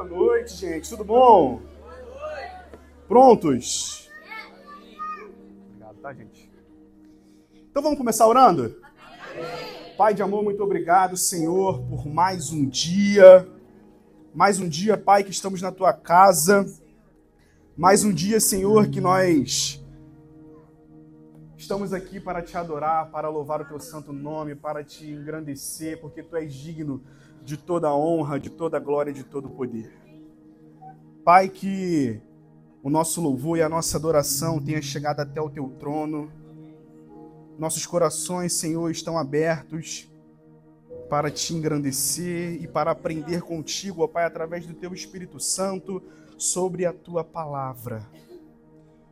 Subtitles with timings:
[0.00, 0.88] Boa noite, gente.
[0.88, 1.60] Tudo bom?
[3.06, 4.10] Prontos?
[5.68, 6.50] Obrigado, tá, gente?
[7.70, 8.80] Então vamos começar orando?
[9.98, 13.46] Pai de amor, muito obrigado, Senhor, por mais um dia.
[14.34, 16.64] Mais um dia, Pai, que estamos na tua casa.
[17.76, 19.84] Mais um dia, Senhor, que nós
[21.58, 26.22] estamos aqui para te adorar, para louvar o teu santo nome, para te engrandecer, porque
[26.22, 27.04] tu és digno
[27.44, 29.92] de toda a honra, de toda a glória, de todo o poder.
[31.24, 32.20] Pai, que
[32.82, 36.30] o nosso louvor e a nossa adoração tenha chegado até o teu trono.
[37.58, 40.10] Nossos corações, Senhor, estão abertos
[41.10, 46.02] para te engrandecer e para aprender contigo, ó Pai, através do teu Espírito Santo
[46.38, 48.08] sobre a tua palavra.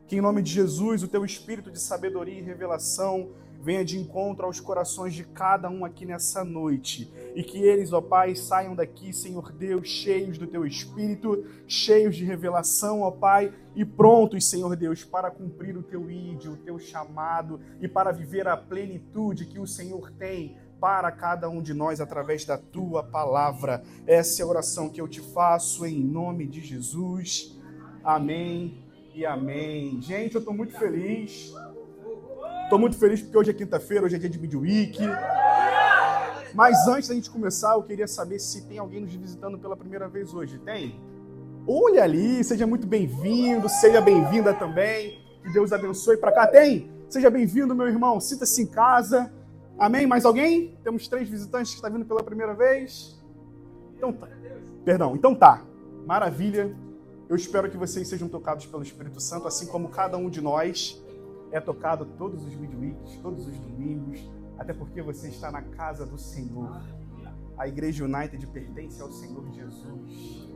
[0.07, 3.29] Que em nome de Jesus, o teu espírito de sabedoria e revelação
[3.61, 7.11] venha de encontro aos corações de cada um aqui nessa noite.
[7.35, 12.23] E que eles, ó Pai, saiam daqui, Senhor Deus, cheios do teu espírito, cheios de
[12.23, 17.59] revelação, ó Pai, e prontos, Senhor Deus, para cumprir o teu ídolo, o teu chamado
[17.81, 22.45] e para viver a plenitude que o Senhor tem para cada um de nós através
[22.45, 23.83] da tua palavra.
[24.07, 27.59] Essa é a oração que eu te faço em nome de Jesus.
[28.03, 30.01] Amém e amém.
[30.01, 31.53] Gente, eu estou muito feliz.
[32.69, 34.99] Estou muito feliz porque hoje é quinta-feira, hoje é dia de Midweek.
[36.53, 40.07] Mas antes da gente começar, eu queria saber se tem alguém nos visitando pela primeira
[40.07, 40.59] vez hoje.
[40.59, 41.01] Tem?
[41.67, 45.19] Olha ali, seja muito bem-vindo, seja bem-vinda também.
[45.41, 46.45] Que Deus abençoe para cá.
[46.45, 46.91] Tem?
[47.09, 48.19] Seja bem-vindo, meu irmão.
[48.19, 49.33] Sinta-se em casa.
[49.79, 50.05] Amém?
[50.05, 50.77] Mais alguém?
[50.83, 53.19] Temos três visitantes que estão vindo pela primeira vez.
[53.97, 54.27] Então tá.
[54.85, 55.63] Perdão, então tá.
[56.05, 56.71] Maravilha.
[57.27, 61.01] Eu espero que vocês sejam tocados pelo Espírito Santo, assim como cada um de nós
[61.51, 66.17] é tocado todos os midweeks, todos os domingos, até porque você está na casa do
[66.17, 66.81] Senhor.
[67.57, 70.49] A Igreja United pertence ao Senhor Jesus.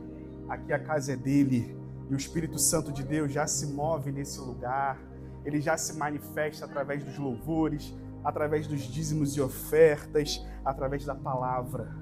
[0.48, 1.76] Aqui a casa é dele
[2.08, 4.98] e o Espírito Santo de Deus já se move nesse lugar.
[5.44, 11.94] Ele já se manifesta através dos louvores, através dos dízimos e ofertas, através da palavra.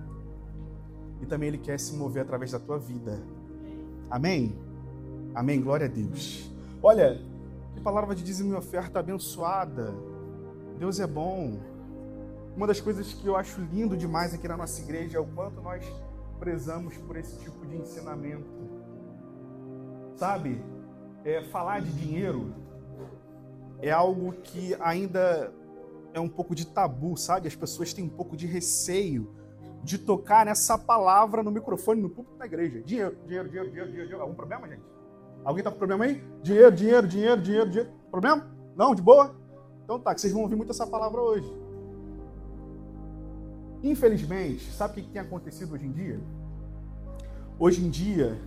[1.21, 3.21] E também ele quer se mover através da tua vida.
[4.11, 4.57] Amém?
[5.35, 5.61] Amém.
[5.61, 6.51] Glória a Deus.
[6.83, 7.21] Olha,
[7.81, 9.95] palavra de dízimo e oferta abençoada.
[10.79, 11.59] Deus é bom.
[12.57, 15.61] Uma das coisas que eu acho lindo demais aqui na nossa igreja é o quanto
[15.61, 15.85] nós
[16.39, 18.47] prezamos por esse tipo de ensinamento.
[20.17, 20.63] Sabe,
[21.25, 22.55] é, falar de dinheiro
[23.81, 25.53] é algo que ainda
[26.13, 27.49] é um pouco de tabu, sabe?
[27.49, 29.35] As pessoas têm um pouco de receio
[29.83, 32.81] de tocar nessa palavra no microfone, no púlpito da igreja.
[32.83, 34.21] Dinheiro, dinheiro, dinheiro, dinheiro, dinheiro.
[34.21, 34.83] Algum problema, gente?
[35.45, 36.23] Alguém tá com problema aí?
[36.43, 37.91] Dinheiro, dinheiro, dinheiro, dinheiro, dinheiro.
[38.11, 38.47] Problema?
[38.77, 38.95] Não?
[38.95, 39.35] De boa?
[39.85, 41.53] Então tá, que vocês vão ouvir muito essa palavra hoje.
[43.83, 46.21] Infelizmente, sabe o que tem acontecido hoje em dia?
[47.59, 48.41] Hoje em dia,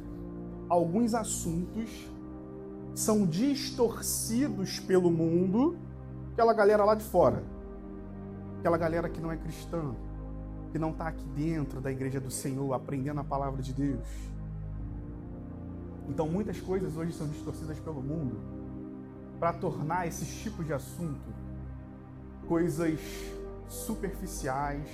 [0.69, 1.89] alguns assuntos
[2.93, 5.77] são distorcidos pelo mundo,
[6.31, 7.43] aquela galera lá de fora,
[8.59, 9.93] aquela galera que não é cristã,
[10.71, 14.07] que não está aqui dentro da igreja do Senhor, aprendendo a palavra de Deus
[16.09, 18.37] então, muitas coisas hoje são distorcidas pelo mundo
[19.39, 21.45] para tornar esses tipos de assunto
[22.47, 22.99] coisas
[23.67, 24.87] superficiais,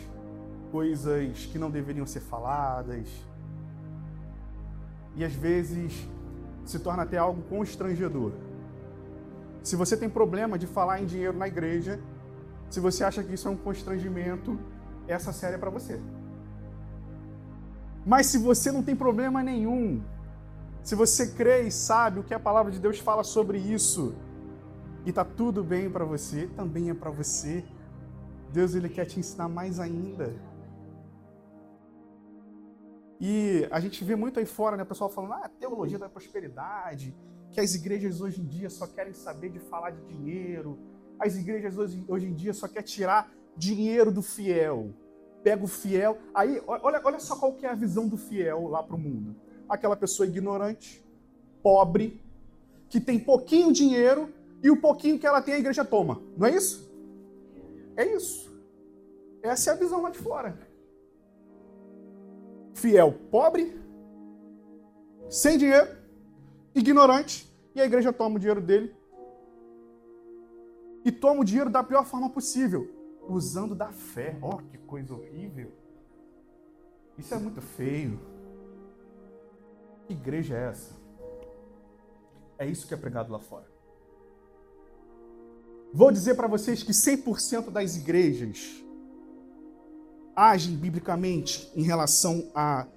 [0.71, 3.07] coisas que não deveriam ser faladas.
[5.15, 6.07] E às vezes
[6.65, 8.31] se torna até algo constrangedor.
[9.61, 11.99] Se você tem problema de falar em dinheiro na igreja,
[12.69, 14.57] se você acha que isso é um constrangimento,
[15.07, 15.99] essa série é para você.
[18.05, 20.01] Mas se você não tem problema nenhum
[20.83, 24.15] se você crê e sabe o que a palavra de Deus fala sobre isso,
[25.05, 27.63] e está tudo bem para você, também é para você.
[28.51, 30.35] Deus ele quer te ensinar mais ainda.
[33.19, 37.15] E a gente vê muito aí fora, né, pessoal falando, ah, teologia da prosperidade,
[37.51, 40.79] que as igrejas hoje em dia só querem saber de falar de dinheiro,
[41.19, 44.91] as igrejas hoje, hoje em dia só querem tirar dinheiro do fiel.
[45.43, 48.83] Pega o fiel, aí olha, olha só qual que é a visão do fiel lá
[48.83, 49.35] para o mundo
[49.71, 51.01] aquela pessoa ignorante,
[51.63, 52.21] pobre,
[52.89, 54.29] que tem pouquinho dinheiro
[54.61, 56.21] e o pouquinho que ela tem a igreja toma.
[56.37, 56.91] Não é isso?
[57.95, 58.51] É isso.
[59.41, 60.59] Essa é a visão lá de fora.
[62.73, 63.79] Fiel pobre,
[65.29, 65.87] sem dinheiro,
[66.75, 68.93] ignorante, e a igreja toma o dinheiro dele.
[71.05, 72.89] E toma o dinheiro da pior forma possível,
[73.27, 74.37] usando da fé.
[74.41, 75.71] Ó, oh, que coisa horrível.
[77.17, 78.19] Isso é muito feio.
[80.11, 80.91] Que igreja é essa?
[82.59, 83.65] É isso que é pregado lá fora.
[85.93, 88.83] Vou dizer para vocês que 100% das igrejas
[90.35, 92.87] agem biblicamente em relação a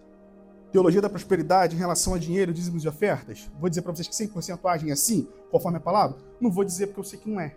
[0.73, 3.49] teologia da prosperidade em relação a dinheiro, dízimos e ofertas?
[3.61, 6.19] Vou dizer para vocês que 100% agem assim, conforme a palavra?
[6.41, 7.57] Não vou dizer porque eu sei que não é.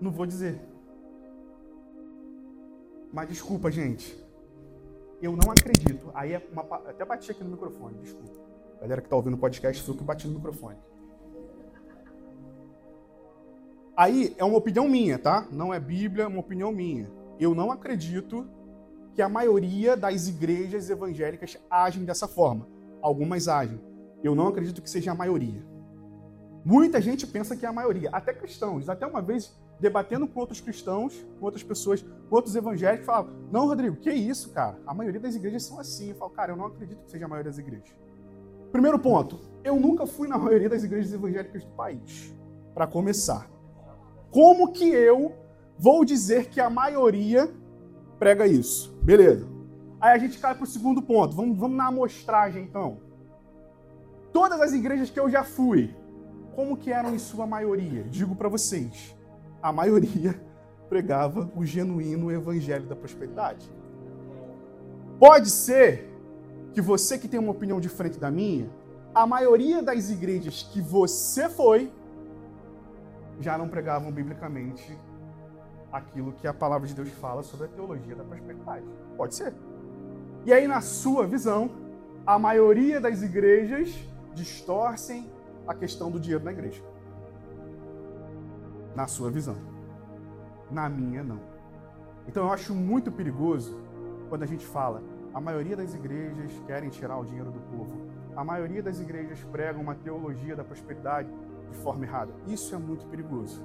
[0.00, 0.58] Não vou dizer.
[3.12, 4.23] Mas desculpa, gente.
[5.24, 6.10] Eu não acredito.
[6.12, 8.38] Aí é uma, até bati aqui no microfone, desculpa.
[8.78, 10.76] Galera que está ouvindo o podcast o que bati no microfone.
[13.96, 15.48] Aí é uma opinião minha, tá?
[15.50, 17.10] Não é Bíblia, é uma opinião minha.
[17.40, 18.46] Eu não acredito
[19.14, 22.68] que a maioria das igrejas evangélicas agem dessa forma.
[23.00, 23.80] Algumas agem.
[24.22, 25.64] Eu não acredito que seja a maioria.
[26.62, 28.90] Muita gente pensa que é a maioria, até cristãos.
[28.90, 33.66] Até uma vez, debatendo com outros cristãos, com outras pessoas, com outros evangélicos, falavam: Não,
[33.66, 34.78] Rodrigo, que isso, cara?
[34.86, 36.10] A maioria das igrejas são assim.
[36.10, 37.94] Eu falo, cara, eu não acredito que seja a maioria das igrejas.
[38.72, 42.34] Primeiro ponto, eu nunca fui na maioria das igrejas evangélicas do país,
[42.74, 43.48] para começar.
[44.30, 45.32] Como que eu
[45.78, 47.48] vou dizer que a maioria
[48.18, 48.92] prega isso?
[49.02, 49.46] Beleza.
[50.00, 51.36] Aí a gente cai para o segundo ponto.
[51.36, 52.98] Vamos, vamos na amostragem, então.
[54.32, 55.94] Todas as igrejas que eu já fui,
[56.54, 58.02] como que eram em sua maioria?
[58.04, 59.14] Digo para vocês,
[59.64, 60.38] a maioria
[60.90, 63.66] pregava o genuíno evangelho da prosperidade.
[65.18, 66.06] Pode ser
[66.74, 68.68] que você que tem uma opinião diferente da minha,
[69.14, 71.90] a maioria das igrejas que você foi
[73.40, 74.98] já não pregavam biblicamente
[75.90, 78.84] aquilo que a palavra de Deus fala sobre a teologia da prosperidade.
[79.16, 79.54] Pode ser.
[80.44, 81.70] E aí, na sua visão,
[82.26, 83.94] a maioria das igrejas
[84.34, 85.30] distorcem
[85.66, 86.82] a questão do dinheiro na igreja.
[88.94, 89.56] Na sua visão.
[90.70, 91.40] Na minha, não.
[92.26, 93.78] Então eu acho muito perigoso
[94.28, 95.02] quando a gente fala
[95.34, 98.06] a maioria das igrejas querem tirar o dinheiro do povo.
[98.36, 101.28] A maioria das igrejas pregam uma teologia da prosperidade
[101.70, 102.32] de forma errada.
[102.46, 103.60] Isso é muito perigoso.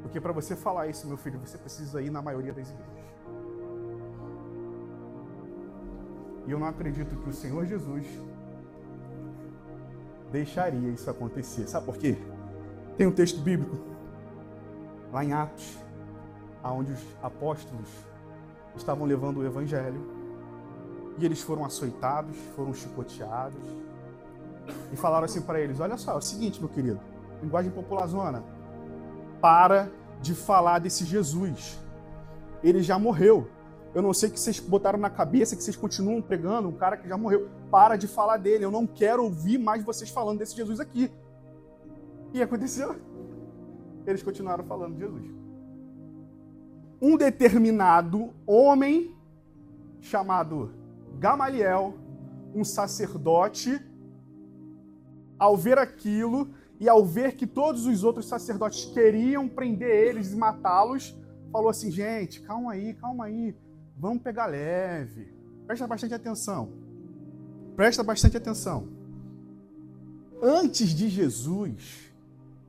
[0.00, 3.08] Porque para você falar isso, meu filho, você precisa ir na maioria das igrejas.
[6.46, 8.06] E eu não acredito que o Senhor Jesus
[10.30, 11.66] deixaria isso acontecer.
[11.66, 12.16] Sabe por quê?
[12.98, 13.78] Tem um texto bíblico
[15.12, 15.78] lá em Atos,
[16.64, 17.88] onde os apóstolos
[18.76, 20.00] estavam levando o evangelho
[21.16, 23.62] e eles foram açoitados, foram chicoteados
[24.92, 26.98] e falaram assim para eles: Olha só, é o seguinte, meu querido,
[27.40, 28.42] linguagem popular zona,
[29.40, 29.88] para
[30.20, 31.78] de falar desse Jesus.
[32.64, 33.48] Ele já morreu.
[33.94, 37.08] Eu não sei que vocês botaram na cabeça que vocês continuam pregando um cara que
[37.08, 37.48] já morreu.
[37.70, 38.64] Para de falar dele.
[38.64, 41.12] Eu não quero ouvir mais vocês falando desse Jesus aqui.
[42.32, 42.96] E aconteceu.
[44.06, 45.30] Eles continuaram falando de Jesus.
[47.00, 49.14] Um determinado homem
[50.00, 50.72] chamado
[51.18, 51.94] Gamaliel,
[52.54, 53.80] um sacerdote,
[55.38, 56.48] ao ver aquilo
[56.80, 61.16] e ao ver que todos os outros sacerdotes queriam prender eles e matá-los,
[61.52, 63.54] falou assim: gente, calma aí, calma aí,
[63.96, 65.32] vamos pegar leve.
[65.66, 66.72] Presta bastante atenção.
[67.76, 68.88] Presta bastante atenção.
[70.42, 72.07] Antes de Jesus,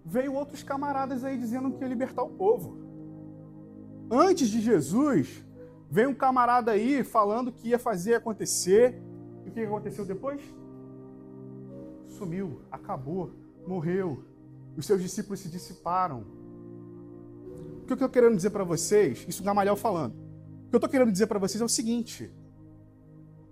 [0.05, 2.77] veio outros camaradas aí dizendo que ia libertar o povo.
[4.11, 5.43] Antes de Jesus,
[5.89, 9.01] veio um camarada aí falando que ia fazer acontecer.
[9.45, 10.41] E o que aconteceu depois?
[12.07, 13.31] Sumiu, acabou,
[13.67, 14.23] morreu.
[14.75, 16.25] Os seus discípulos se dissiparam.
[17.81, 20.89] O que eu estou querendo dizer para vocês, isso Gamaliel falando, o que eu estou
[20.89, 22.31] querendo dizer para vocês é o seguinte: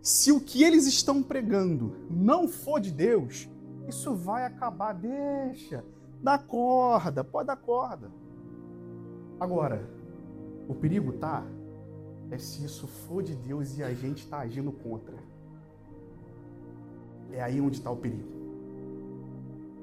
[0.02, 3.50] se o que eles estão pregando não for de Deus,
[3.88, 4.94] isso vai acabar.
[4.94, 5.84] Deixa,
[6.22, 8.10] dá corda, pode dar corda.
[9.40, 9.88] Agora,
[10.68, 11.44] o perigo tá
[12.30, 15.16] é se isso for de Deus e a gente está agindo contra.
[17.32, 18.38] É aí onde está o perigo.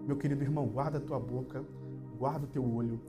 [0.06, 1.64] Meu querido irmão, guarda a tua boca,
[2.18, 3.00] guarda o teu olho,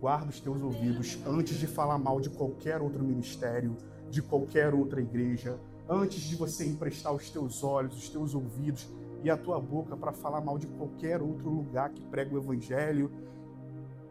[0.00, 3.76] guarda os teus ouvidos antes de falar mal de qualquer outro ministério,
[4.10, 8.88] de qualquer outra igreja, antes de você emprestar os teus olhos, os teus ouvidos
[9.24, 13.10] e a tua boca para falar mal de qualquer outro lugar que prega o evangelho.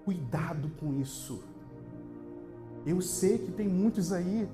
[0.03, 1.43] Cuidado com isso.
[2.83, 4.49] Eu sei que tem muitos aí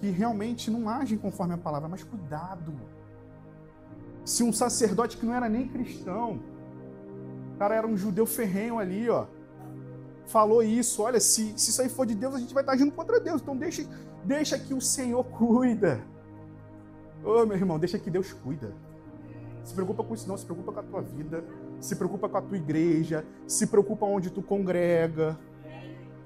[0.00, 2.72] que realmente não agem conforme a palavra, mas cuidado.
[4.24, 6.40] Se um sacerdote que não era nem cristão,
[7.54, 9.26] o cara era um judeu ferrenho ali, ó.
[10.24, 12.90] Falou isso, olha, se, se isso aí for de Deus, a gente vai estar agindo
[12.90, 13.42] contra Deus.
[13.42, 13.86] Então deixa,
[14.24, 16.00] deixa que o Senhor cuida.
[17.22, 18.72] Ô meu irmão, deixa que Deus cuida.
[19.64, 21.42] Se preocupa com isso não, se preocupa com a tua vida,
[21.80, 25.38] se preocupa com a tua igreja, se preocupa onde tu congrega.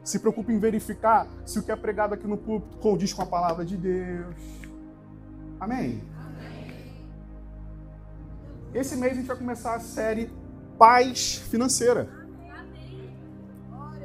[0.02, 3.26] Se preocupa em verificar se o que é pregado aqui no púlpito condiz com a
[3.26, 4.34] palavra de Deus.
[5.60, 6.02] Amém?
[8.74, 10.30] Esse mês a gente vai começar a série
[10.78, 12.08] paz financeira.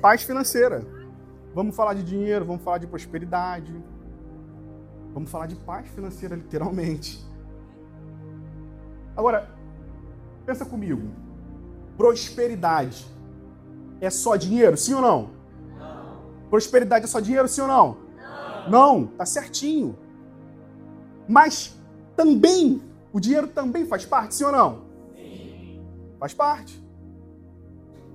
[0.02, 0.86] Paz financeira.
[1.56, 3.74] Vamos falar de dinheiro, vamos falar de prosperidade.
[5.13, 7.33] Vamos falar de paz financeira, literalmente.
[9.15, 9.50] Agora,
[10.46, 11.01] pensa comigo.
[11.98, 13.05] Prosperidade
[14.01, 15.29] é só dinheiro, sim ou não?
[15.77, 16.17] Não.
[16.50, 17.98] Prosperidade é só dinheiro, sim ou não?
[18.67, 18.70] Não.
[18.70, 19.98] Não, tá certinho.
[21.27, 21.77] Mas
[22.15, 24.82] também, o dinheiro também faz parte, sim ou não?
[25.15, 25.82] Sim.
[26.20, 26.84] Faz parte.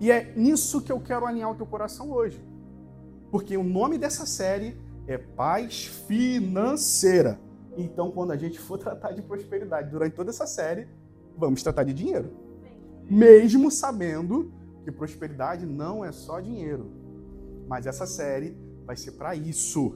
[0.01, 2.43] E é nisso que eu quero alinhar o teu coração hoje.
[3.31, 7.39] Porque o nome dessa série é Paz Financeira.
[7.79, 10.89] Então, quando a gente for tratar de prosperidade durante toda essa série,
[11.37, 12.33] vamos tratar de dinheiro.
[13.09, 14.53] Mesmo sabendo
[14.85, 16.91] que prosperidade não é só dinheiro.
[17.69, 19.95] Mas essa série vai ser para isso.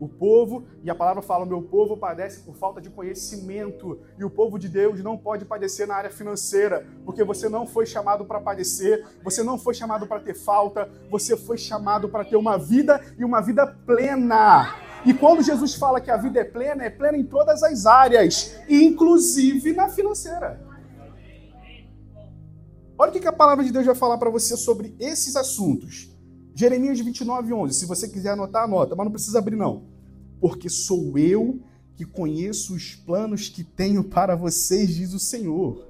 [0.00, 4.00] O povo, e a palavra fala: meu povo padece por falta de conhecimento.
[4.16, 7.84] E o povo de Deus não pode padecer na área financeira, porque você não foi
[7.84, 12.36] chamado para padecer, você não foi chamado para ter falta, você foi chamado para ter
[12.36, 14.87] uma vida e uma vida plena.
[15.08, 18.56] E quando Jesus fala que a vida é plena, é plena em todas as áreas,
[18.68, 20.60] inclusive na financeira.
[22.98, 26.14] Olha o que a palavra de Deus vai falar para você sobre esses assuntos.
[26.54, 27.72] Jeremias 29, 11.
[27.72, 29.84] Se você quiser anotar, anota, mas não precisa abrir, não.
[30.42, 31.58] Porque sou eu
[31.96, 35.88] que conheço os planos que tenho para vocês, diz o Senhor.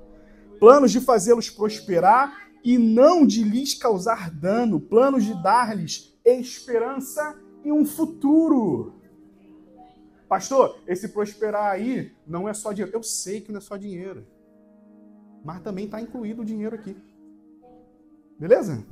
[0.61, 4.79] Planos de fazê-los prosperar e não de lhes causar dano.
[4.79, 8.98] Planos de dar-lhes esperança e um futuro.
[10.29, 12.95] Pastor, esse prosperar aí não é só dinheiro.
[12.95, 14.27] Eu sei que não é só dinheiro.
[15.43, 16.97] Mas também está incluído o dinheiro aqui.
[18.39, 18.85] Beleza?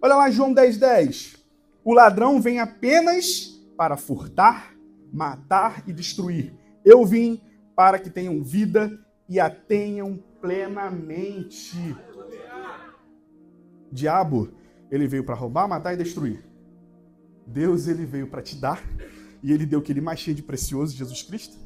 [0.00, 1.36] Olha lá João 10, 10.
[1.84, 4.74] O ladrão vem apenas para furtar,
[5.12, 6.54] matar e destruir.
[6.84, 7.42] Eu vim
[7.76, 11.76] para que tenham vida e a tenham plenamente.
[13.92, 14.50] Diabo,
[14.90, 16.42] ele veio para roubar, matar e destruir.
[17.46, 18.82] Deus, ele veio para te dar
[19.42, 21.56] e ele deu o que ele mais tinha de precioso, Jesus Cristo.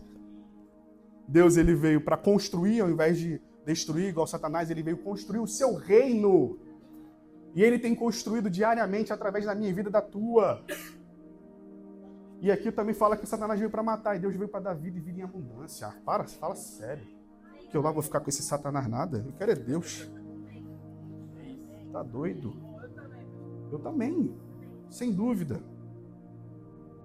[1.26, 5.46] Deus, ele veio para construir ao invés de destruir igual Satanás, ele veio construir o
[5.46, 6.58] seu reino.
[7.54, 10.62] E ele tem construído diariamente através da minha vida e da tua.
[12.40, 14.98] E aqui também fala que Satanás veio para matar e Deus veio para dar vida
[14.98, 15.86] e vida em abundância.
[15.86, 17.06] Ah, para, fala sério.
[17.70, 19.24] Que eu lá vou ficar com esse Satanás nada.
[19.26, 20.10] Eu quero é Deus.
[21.90, 22.54] Tá doido?
[23.70, 24.36] Eu também,
[24.90, 25.62] sem dúvida.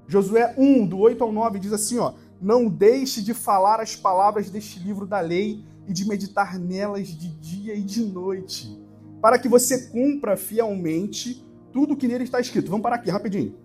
[0.10, 4.50] Josué 1, do 8 ao 9, diz assim: ó, Não deixe de falar as palavras
[4.50, 8.78] deste livro da lei e de meditar nelas de dia e de noite
[9.22, 12.70] para que você cumpra fielmente tudo o que nele está escrito.
[12.70, 13.56] Vamos parar aqui rapidinho.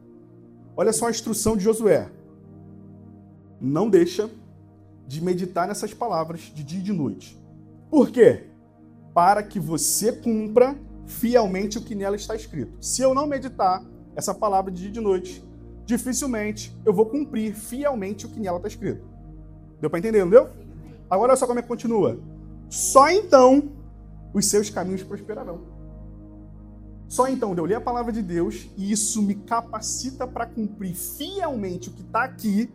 [0.76, 2.10] Olha só a instrução de Josué.
[3.60, 4.28] Não deixa
[5.06, 7.40] de meditar nessas palavras de dia e de noite.
[7.88, 8.48] Por quê?
[9.14, 12.76] Para que você cumpra fielmente o que nela está escrito.
[12.80, 13.84] Se eu não meditar
[14.16, 15.44] essa palavra de dia e de noite,
[15.84, 19.04] dificilmente eu vou cumprir fielmente o que nela está escrito.
[19.80, 20.48] Deu para entender, não deu?
[21.10, 22.18] Agora olha só como é que continua.
[22.68, 23.70] Só então
[24.32, 25.60] os seus caminhos prosperarão.
[27.06, 31.88] Só então eu li a palavra de Deus e isso me capacita para cumprir fielmente
[31.88, 32.70] o que está aqui.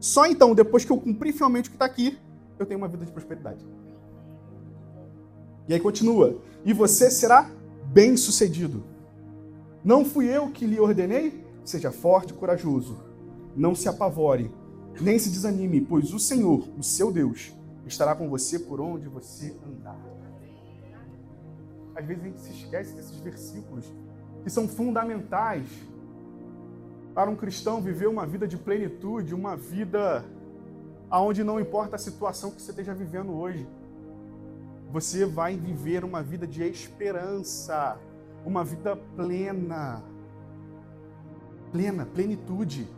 [0.00, 2.16] Só então, depois que eu cumprir fielmente o que está aqui,
[2.58, 3.66] eu tenho uma vida de prosperidade.
[5.68, 7.50] E aí continua: e você será
[7.92, 8.84] bem sucedido.
[9.84, 11.44] Não fui eu que lhe ordenei?
[11.68, 12.98] Seja forte e corajoso.
[13.56, 14.50] Não se apavore,
[15.00, 17.52] nem se desanime, pois o Senhor, o seu Deus,
[17.86, 20.18] estará com você por onde você andar
[21.98, 23.92] às vezes a gente se esquece desses versículos
[24.44, 25.66] que são fundamentais
[27.12, 30.24] para um cristão viver uma vida de plenitude, uma vida
[31.10, 33.66] aonde não importa a situação que você esteja vivendo hoje.
[34.92, 37.98] Você vai viver uma vida de esperança,
[38.46, 40.04] uma vida plena.
[41.72, 42.88] Plena, plenitude.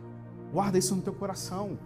[0.51, 1.77] Guarda isso no teu coração.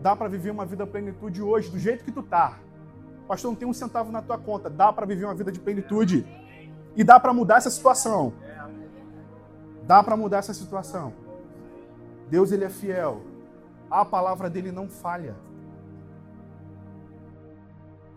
[0.00, 2.58] Dá para viver uma vida plenitude hoje, do jeito que tu tá.
[3.28, 4.68] Pastor, não tem um centavo na tua conta.
[4.68, 6.26] Dá para viver uma vida de plenitude.
[6.96, 8.32] E dá para mudar essa situação.
[9.86, 11.12] Dá para mudar essa situação.
[12.28, 13.22] Deus ele é fiel.
[13.90, 15.34] A palavra dele não falha.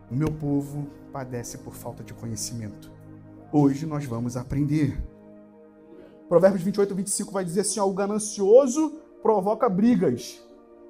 [0.09, 2.91] O meu povo padece por falta de conhecimento.
[3.51, 5.01] Hoje nós vamos aprender.
[6.27, 10.41] Provérbios 28, 25 vai dizer assim: ó, o ganancioso provoca brigas,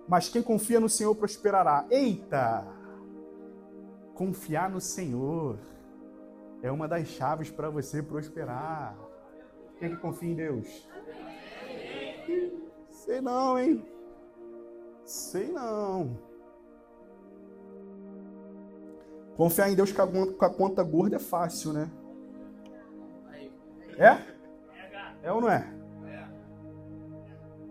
[0.08, 1.86] mas quem confia no Senhor prosperará.
[1.90, 2.66] Eita!
[4.14, 5.58] Confiar no Senhor
[6.62, 8.98] é uma das chaves para você prosperar.
[9.80, 10.88] Quem que confia em Deus?
[12.90, 13.86] Sei não, hein?
[15.04, 16.18] Sei não.
[19.36, 20.02] Confiar em Deus com
[20.46, 21.92] a, conta gorda é fácil, né?
[23.98, 24.34] É?
[25.24, 25.74] É ou não é?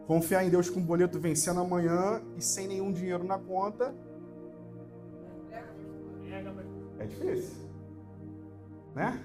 [0.07, 3.95] Confiar em Deus com o boleto vencendo amanhã e sem nenhum dinheiro na conta.
[6.99, 7.69] É difícil.
[8.95, 9.25] Né?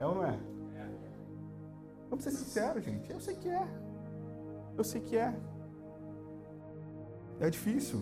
[0.00, 0.38] É ou não é?
[2.08, 3.10] Vamos ser sinceros, gente.
[3.10, 3.68] Eu sei que é.
[4.76, 5.34] Eu sei que é.
[7.40, 8.00] É difícil.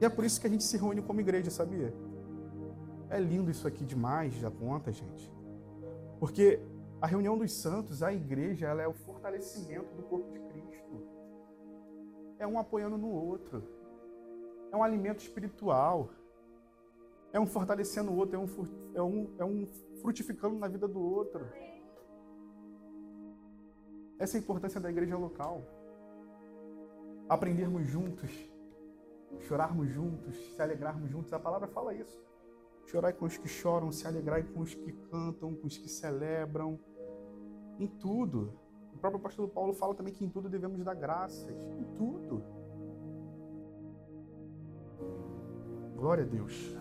[0.00, 1.92] E é por isso que a gente se reúne como igreja, sabia?
[3.08, 5.32] É lindo isso aqui demais da conta, gente.
[6.20, 6.60] Porque
[7.00, 11.06] a reunião dos santos, a igreja, ela é o fortalecimento do corpo de Cristo.
[12.38, 13.62] É um apoiando no outro.
[14.72, 16.10] É um alimento espiritual.
[17.32, 18.46] É um fortalecendo o outro, é um,
[18.94, 19.66] é um, é um
[20.00, 21.46] frutificando na vida do outro.
[24.18, 25.62] Essa é a importância da igreja local.
[27.28, 28.30] Aprendermos juntos,
[29.40, 31.30] chorarmos juntos, se alegrarmos juntos.
[31.32, 32.25] A palavra fala isso.
[32.86, 36.78] Chorai com os que choram, se alegrai com os que cantam, com os que celebram.
[37.78, 38.58] Em tudo.
[38.94, 41.50] O próprio apóstolo Paulo fala também que em tudo devemos dar graças.
[41.78, 42.42] Em tudo.
[45.96, 46.76] Glória a Deus.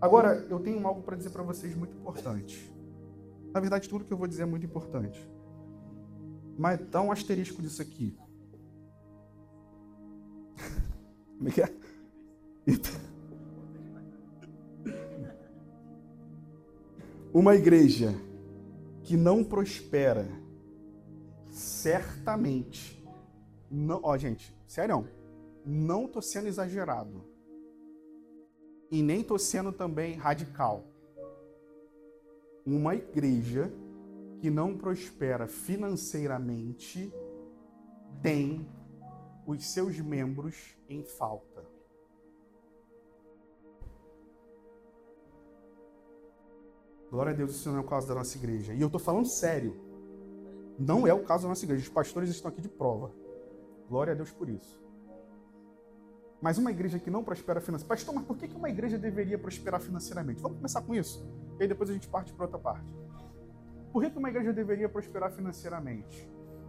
[0.00, 2.72] Agora, eu tenho algo para dizer para vocês muito importante.
[3.52, 5.28] Na verdade, tudo que eu vou dizer é muito importante.
[6.56, 8.16] Mas dá um asterisco disso aqui.
[11.38, 11.74] Como é que é?
[17.34, 18.14] Uma igreja
[19.02, 20.28] que não prospera,
[21.48, 23.02] certamente,
[23.70, 25.08] não, ó gente, sério,
[25.64, 27.24] não tô sendo exagerado
[28.90, 30.84] e nem tô sendo também radical.
[32.66, 33.72] Uma igreja
[34.38, 37.10] que não prospera financeiramente
[38.20, 38.68] tem
[39.46, 41.51] os seus membros em falta.
[47.12, 48.72] Glória a Deus, isso não é o caso da nossa igreja.
[48.72, 49.76] E eu estou falando sério.
[50.78, 51.82] Não é o caso da nossa igreja.
[51.82, 53.12] Os pastores estão aqui de prova.
[53.86, 54.80] Glória a Deus por isso.
[56.40, 58.00] Mas uma igreja que não prospera financeiramente.
[58.00, 60.40] Pastor, mas por que uma igreja deveria prosperar financeiramente?
[60.40, 61.22] Vamos começar com isso.
[61.58, 62.96] E aí depois a gente parte para outra parte.
[63.92, 66.26] Por que uma igreja deveria prosperar financeiramente?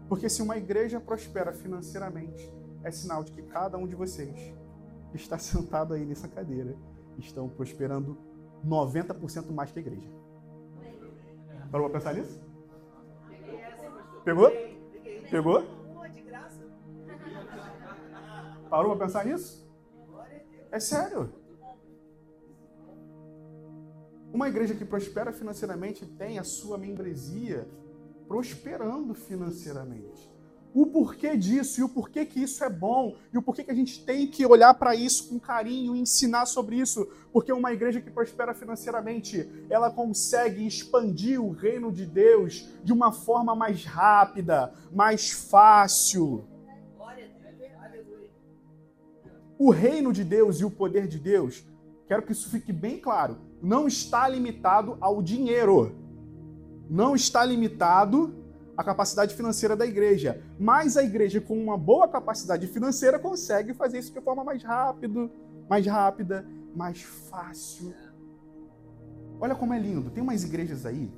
[0.10, 2.54] Porque se uma igreja prospera financeiramente,
[2.84, 4.54] é sinal de que cada um de vocês
[5.10, 6.76] que está sentado aí nessa cadeira
[7.18, 8.18] estão prosperando
[8.68, 10.23] 90% mais que a igreja.
[11.74, 12.40] Parou para pensar nisso?
[14.24, 14.52] Pegou?
[15.32, 15.64] Pegou?
[18.70, 19.68] Parou para pensar nisso?
[20.72, 21.34] É sério.
[24.32, 27.68] Uma igreja que prospera financeiramente tem a sua membresia
[28.28, 30.32] prosperando financeiramente
[30.74, 33.76] o porquê disso e o porquê que isso é bom e o porquê que a
[33.76, 38.02] gente tem que olhar para isso com carinho e ensinar sobre isso, porque uma igreja
[38.02, 44.74] que prospera financeiramente, ela consegue expandir o reino de Deus de uma forma mais rápida,
[44.92, 46.46] mais fácil.
[49.58, 51.64] O reino de Deus e o poder de Deus,
[52.08, 55.96] quero que isso fique bem claro, não está limitado ao dinheiro.
[56.90, 58.43] Não está limitado
[58.76, 60.42] a capacidade financeira da igreja.
[60.60, 65.32] Mas a igreja com uma boa capacidade financeira consegue fazer isso de forma mais rápido,
[65.70, 67.94] mais rápida, mais fácil.
[69.40, 70.10] Olha como é lindo.
[70.10, 71.12] Tem umas igrejas aí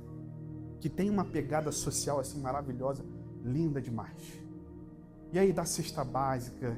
[0.80, 3.04] que tem uma pegada social assim maravilhosa,
[3.42, 4.40] linda demais.
[5.32, 6.76] E aí dá cesta básica,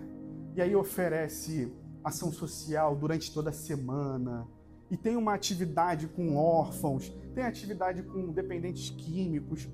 [0.54, 4.46] e aí oferece ação social durante toda a semana.
[4.90, 9.68] E tem uma atividade com órfãos, tem atividade com dependentes químicos,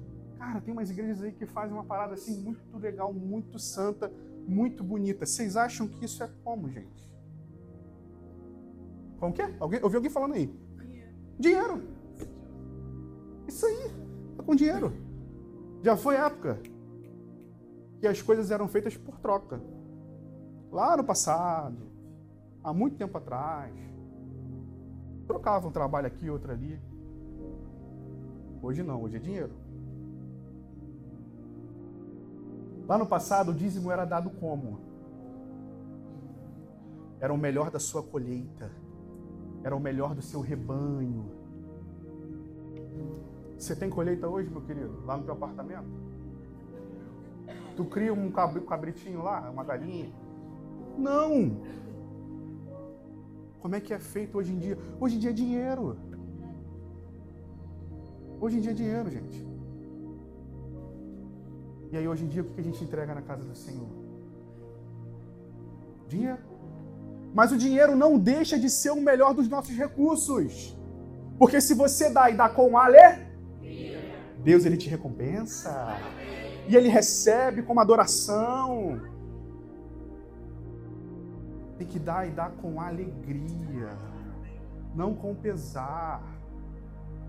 [0.44, 4.12] Cara, tem umas igrejas aí que fazem uma parada assim muito legal, muito santa,
[4.46, 5.24] muito bonita.
[5.24, 7.10] Vocês acham que isso é como, gente?
[9.18, 9.56] Como que é?
[9.58, 10.54] Alguém, ouvi alguém falando aí?
[11.38, 11.78] Dinheiro.
[11.78, 11.82] dinheiro.
[13.48, 13.90] Isso aí.
[14.36, 14.92] Tá com dinheiro.
[15.82, 16.60] Já foi época
[17.98, 19.62] que as coisas eram feitas por troca.
[20.70, 21.90] Lá no passado,
[22.62, 23.74] há muito tempo atrás,
[25.26, 26.78] trocavam um trabalho aqui, outro ali.
[28.60, 29.63] Hoje não, hoje é dinheiro.
[32.86, 34.78] Lá no passado, o dízimo era dado como?
[37.18, 38.70] Era o melhor da sua colheita,
[39.62, 41.30] era o melhor do seu rebanho.
[43.58, 45.88] Você tem colheita hoje, meu querido, lá no teu apartamento?
[47.74, 50.12] Tu cria um cabritinho lá, uma galinha?
[50.98, 51.56] Não!
[53.60, 54.78] Como é que é feito hoje em dia?
[55.00, 55.96] Hoje em dia é dinheiro.
[58.38, 59.53] Hoje em dia é dinheiro, gente.
[61.94, 63.86] E aí, hoje em dia, o que a gente entrega na casa do Senhor?
[66.08, 66.40] Dinheiro.
[67.32, 70.76] Mas o dinheiro não deixa de ser o melhor dos nossos recursos.
[71.38, 72.98] Porque se você dá e dá com ale,
[74.42, 75.96] Deus ele te recompensa.
[76.66, 79.00] e ele recebe como adoração.
[81.78, 83.96] Tem que dar e dar com alegria,
[84.96, 86.20] não com pesar.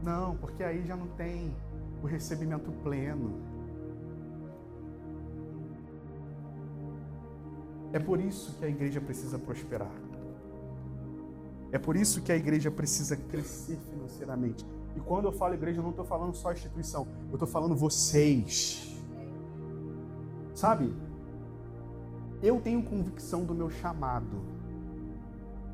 [0.01, 1.55] Não, porque aí já não tem
[2.01, 3.54] o recebimento pleno.
[7.95, 9.95] É por isso que a igreja precisa prosperar.
[11.71, 14.65] É por isso que a igreja precisa crescer financeiramente.
[14.97, 18.93] E quando eu falo igreja, eu não estou falando só instituição, eu estou falando vocês.
[20.53, 20.93] Sabe?
[22.43, 24.41] Eu tenho convicção do meu chamado.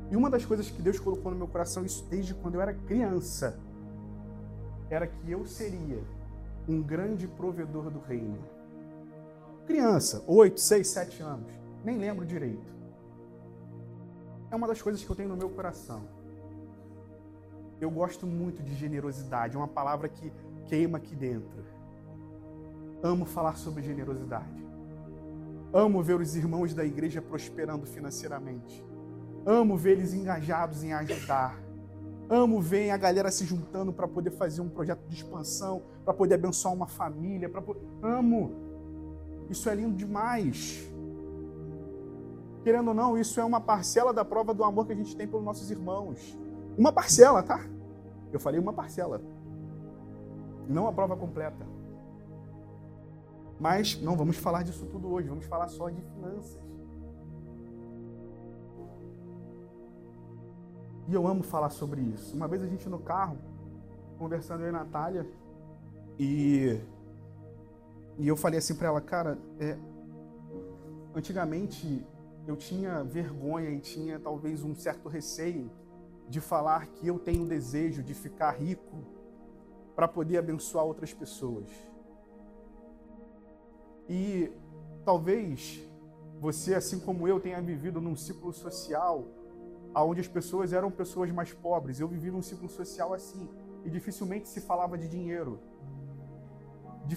[0.08, 2.72] E uma das coisas que Deus colocou no meu coração, isso desde quando eu era
[2.72, 3.58] criança,
[4.88, 5.98] era que eu seria
[6.68, 8.38] um grande provedor do reino.
[9.66, 12.72] Criança, 8, 6, 7 anos, nem lembro direito.
[14.50, 16.02] É uma das coisas que eu tenho no meu coração.
[17.80, 20.32] Eu gosto muito de generosidade, é uma palavra que
[20.66, 21.64] queima aqui dentro.
[23.02, 24.62] Amo falar sobre generosidade.
[25.72, 28.84] Amo ver os irmãos da igreja prosperando financeiramente.
[29.44, 31.58] Amo ver eles engajados em ajudar.
[32.28, 36.34] Amo ver a galera se juntando para poder fazer um projeto de expansão, para poder
[36.34, 37.48] abençoar uma família.
[37.48, 37.62] Pra...
[38.02, 38.52] Amo.
[39.50, 40.91] Isso é lindo demais.
[42.62, 45.26] Querendo ou não, isso é uma parcela da prova do amor que a gente tem
[45.26, 46.38] pelos nossos irmãos.
[46.78, 47.60] Uma parcela, tá?
[48.32, 49.20] Eu falei uma parcela.
[50.68, 51.66] Não a prova completa.
[53.58, 56.60] Mas não vamos falar disso tudo hoje, vamos falar só de finanças.
[61.08, 62.34] E eu amo falar sobre isso.
[62.34, 63.36] Uma vez a gente no carro,
[64.18, 65.26] conversando eu e a Natália,
[66.18, 66.80] e,
[68.18, 69.76] e eu falei assim para ela, cara, é,
[71.14, 72.04] antigamente
[72.46, 75.70] eu tinha vergonha e tinha talvez um certo receio
[76.28, 79.04] de falar que eu tenho desejo de ficar rico
[79.94, 81.68] para poder abençoar outras pessoas.
[84.08, 84.50] E
[85.04, 85.80] talvez
[86.40, 89.26] você, assim como eu, tenha vivido num ciclo social
[89.94, 92.00] onde as pessoas eram pessoas mais pobres.
[92.00, 93.48] Eu vivi num ciclo social assim
[93.84, 95.60] e dificilmente se falava de dinheiro.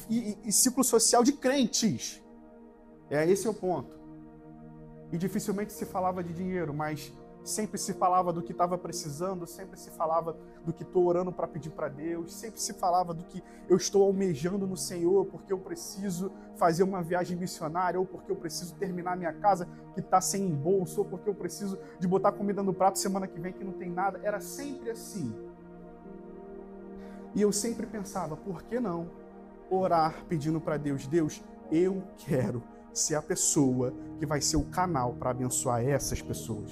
[0.09, 2.21] E, e, e ciclo social de crentes.
[3.09, 4.04] É esse é o ponto.
[5.15, 9.79] E dificilmente se falava de dinheiro, mas sempre se falava do que estava precisando, sempre
[9.79, 13.41] se falava do que estou orando para pedir para Deus, sempre se falava do que
[13.69, 18.35] eu estou almejando no Senhor, porque eu preciso fazer uma viagem missionária, ou porque eu
[18.35, 22.61] preciso terminar minha casa que está sem bolso, ou porque eu preciso de botar comida
[22.61, 24.19] no prato semana que vem que não tem nada.
[24.21, 25.33] Era sempre assim.
[27.33, 29.09] E eu sempre pensava, por que não
[29.69, 35.13] orar pedindo para Deus, Deus, eu quero ser a pessoa que vai ser o canal
[35.13, 36.71] para abençoar essas pessoas.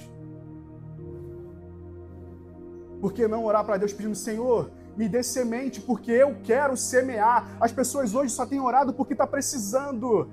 [3.02, 7.58] Por que não orar para Deus pedindo, Senhor, me dê semente, porque eu quero semear.
[7.60, 10.30] As pessoas hoje só têm orado porque está precisando.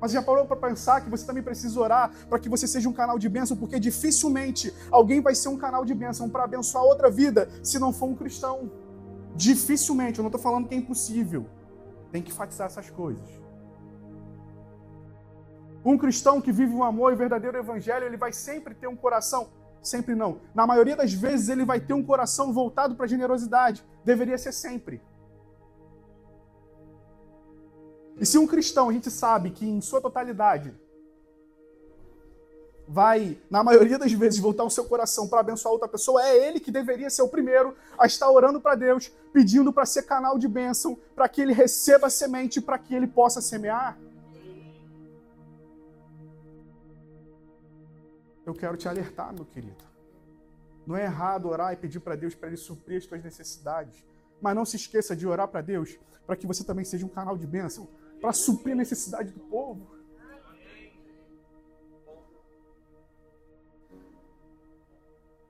[0.00, 2.92] Mas já parou para pensar que você também precisa orar para que você seja um
[2.92, 7.10] canal de bênção, porque dificilmente alguém vai ser um canal de bênção para abençoar outra
[7.10, 8.70] vida se não for um cristão.
[9.34, 11.46] Dificilmente, eu não estou falando que é impossível.
[12.12, 13.45] Tem que enfatizar essas coisas.
[15.86, 19.50] Um cristão que vive um amor e verdadeiro evangelho, ele vai sempre ter um coração,
[19.80, 20.40] sempre não.
[20.52, 23.84] Na maioria das vezes ele vai ter um coração voltado para a generosidade.
[24.04, 25.00] Deveria ser sempre.
[28.18, 30.74] E se um cristão, a gente sabe que em sua totalidade
[32.88, 36.58] vai, na maioria das vezes, voltar o seu coração para abençoar outra pessoa, é ele
[36.58, 40.48] que deveria ser o primeiro a estar orando para Deus, pedindo para ser canal de
[40.48, 43.96] bênção, para que ele receba a semente, para que ele possa semear.
[48.46, 49.84] Eu quero te alertar, meu querido.
[50.86, 54.06] Não é errado orar e pedir para Deus para Ele suprir as tuas necessidades.
[54.40, 57.36] Mas não se esqueça de orar para Deus para que você também seja um canal
[57.36, 57.88] de bênção
[58.20, 59.96] para suprir a necessidade do povo.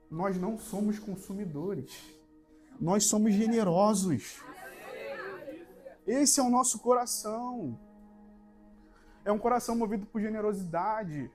[0.09, 2.17] Nós não somos consumidores.
[2.79, 4.41] Nós somos generosos.
[6.07, 7.77] Esse é o nosso coração.
[9.23, 11.29] É um coração movido por generosidade.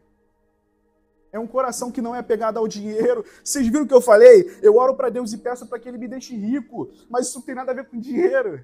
[1.32, 3.24] É um coração que não é apegado ao dinheiro.
[3.42, 4.54] Vocês viram o que eu falei?
[4.60, 6.90] Eu oro para Deus e peço para que Ele me deixe rico.
[7.08, 8.62] Mas isso não tem nada a ver com dinheiro.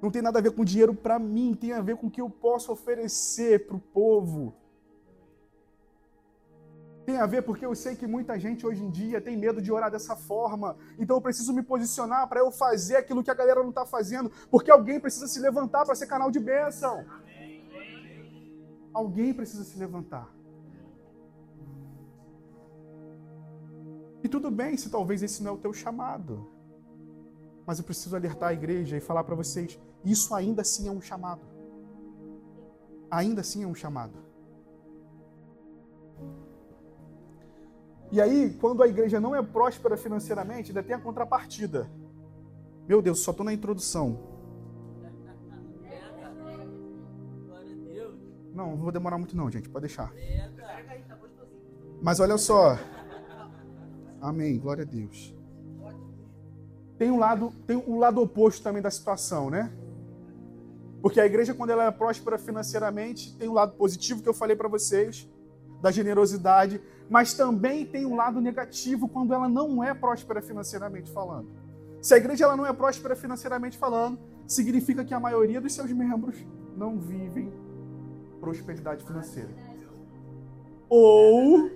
[0.00, 1.54] Não tem nada a ver com dinheiro para mim.
[1.54, 4.54] Tem a ver com o que eu posso oferecer para o povo.
[7.04, 9.72] Tem a ver porque eu sei que muita gente hoje em dia tem medo de
[9.72, 10.76] orar dessa forma.
[10.98, 14.30] Então eu preciso me posicionar para eu fazer aquilo que a galera não está fazendo.
[14.50, 17.04] Porque alguém precisa se levantar para ser canal de bênção.
[18.98, 20.28] Alguém precisa se levantar.
[24.24, 26.50] E tudo bem se talvez esse não é o teu chamado.
[27.64, 31.00] Mas eu preciso alertar a igreja e falar para vocês: isso ainda assim é um
[31.00, 31.42] chamado.
[33.08, 34.18] Ainda assim é um chamado.
[38.10, 41.88] E aí, quando a igreja não é próspera financeiramente, ainda tem a contrapartida.
[42.88, 44.27] Meu Deus, só estou na introdução.
[48.58, 49.68] Não, não vou demorar muito não, gente.
[49.68, 50.12] Pode deixar.
[52.02, 52.76] Mas olha só.
[54.20, 54.58] Amém.
[54.58, 55.32] Glória a Deus.
[56.98, 59.72] Tem um lado, tem um lado oposto também da situação, né?
[61.00, 64.56] Porque a igreja, quando ela é próspera financeiramente, tem um lado positivo que eu falei
[64.56, 65.30] para vocês,
[65.80, 71.48] da generosidade, mas também tem um lado negativo quando ela não é próspera financeiramente falando.
[72.02, 74.18] Se a igreja ela não é próspera financeiramente falando,
[74.48, 76.44] significa que a maioria dos seus membros
[76.76, 77.52] não vivem
[78.48, 79.50] prosperidade financeira.
[80.88, 81.70] Ou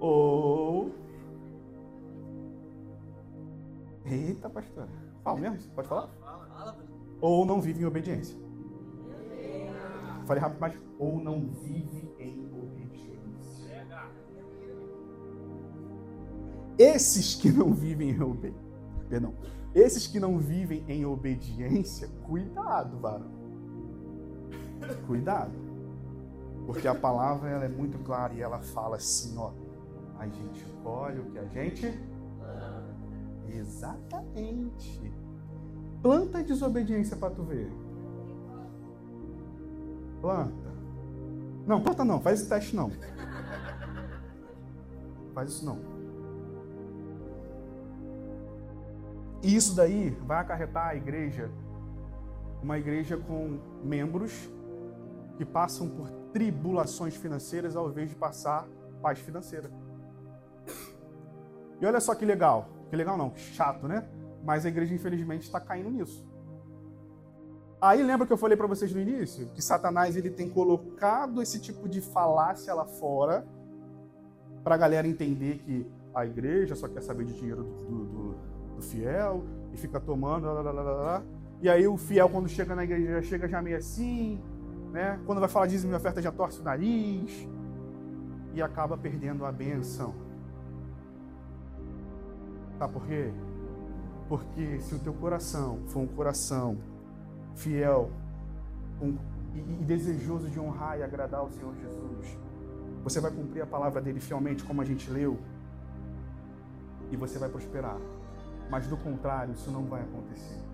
[0.00, 0.90] ou
[4.04, 4.88] Eita, pastor.
[5.22, 5.70] Fala mesmo?
[5.74, 6.10] Pode falar?
[7.20, 8.36] Ou não vive em obediência.
[10.26, 13.20] Falei rápido, mas ou não vive em obediência.
[16.76, 18.60] Esses que não vivem em obediência,
[19.08, 19.34] perdão,
[19.72, 23.41] esses que não vivem em obediência, cuidado, varão.
[25.06, 25.52] Cuidado.
[26.66, 29.50] Porque a palavra ela é muito clara e ela fala assim, ó,
[30.18, 32.12] a gente colhe o que a gente
[33.54, 35.12] Exatamente.
[36.02, 37.70] Planta desobediência para tu ver.
[40.20, 40.72] Planta.
[41.66, 42.90] Não, planta não, faz esse teste não.
[45.34, 45.78] Faz isso não.
[49.42, 51.50] E isso daí vai acarretar a igreja,
[52.62, 54.48] uma igreja com membros
[55.36, 58.66] que passam por tribulações financeiras ao invés de passar
[59.00, 59.70] paz financeira.
[61.80, 62.68] E olha só que legal.
[62.88, 64.06] Que legal não, chato, né?
[64.44, 66.24] Mas a igreja, infelizmente, está caindo nisso.
[67.80, 69.46] Aí lembra que eu falei para vocês no início?
[69.48, 73.44] Que Satanás ele tem colocado esse tipo de falácia lá fora
[74.62, 78.36] para a galera entender que a igreja só quer saber de dinheiro do, do,
[78.76, 79.42] do fiel
[79.72, 80.46] e fica tomando.
[80.46, 81.22] Lá, lá, lá,
[81.60, 84.40] e aí o fiel, quando chega na igreja, chega já meio assim,
[84.92, 85.18] né?
[85.26, 87.48] Quando vai falar dízimo e oferta, já torce o nariz
[88.54, 90.14] e acaba perdendo a benção.
[92.78, 93.32] Sabe por quê?
[94.28, 96.76] Porque se o teu coração for um coração
[97.54, 98.10] fiel
[99.00, 99.16] um,
[99.54, 102.38] e, e desejoso de honrar e agradar ao Senhor Jesus,
[103.02, 105.38] você vai cumprir a palavra dele fielmente, como a gente leu,
[107.10, 107.98] e você vai prosperar.
[108.70, 110.71] Mas do contrário, isso não vai acontecer.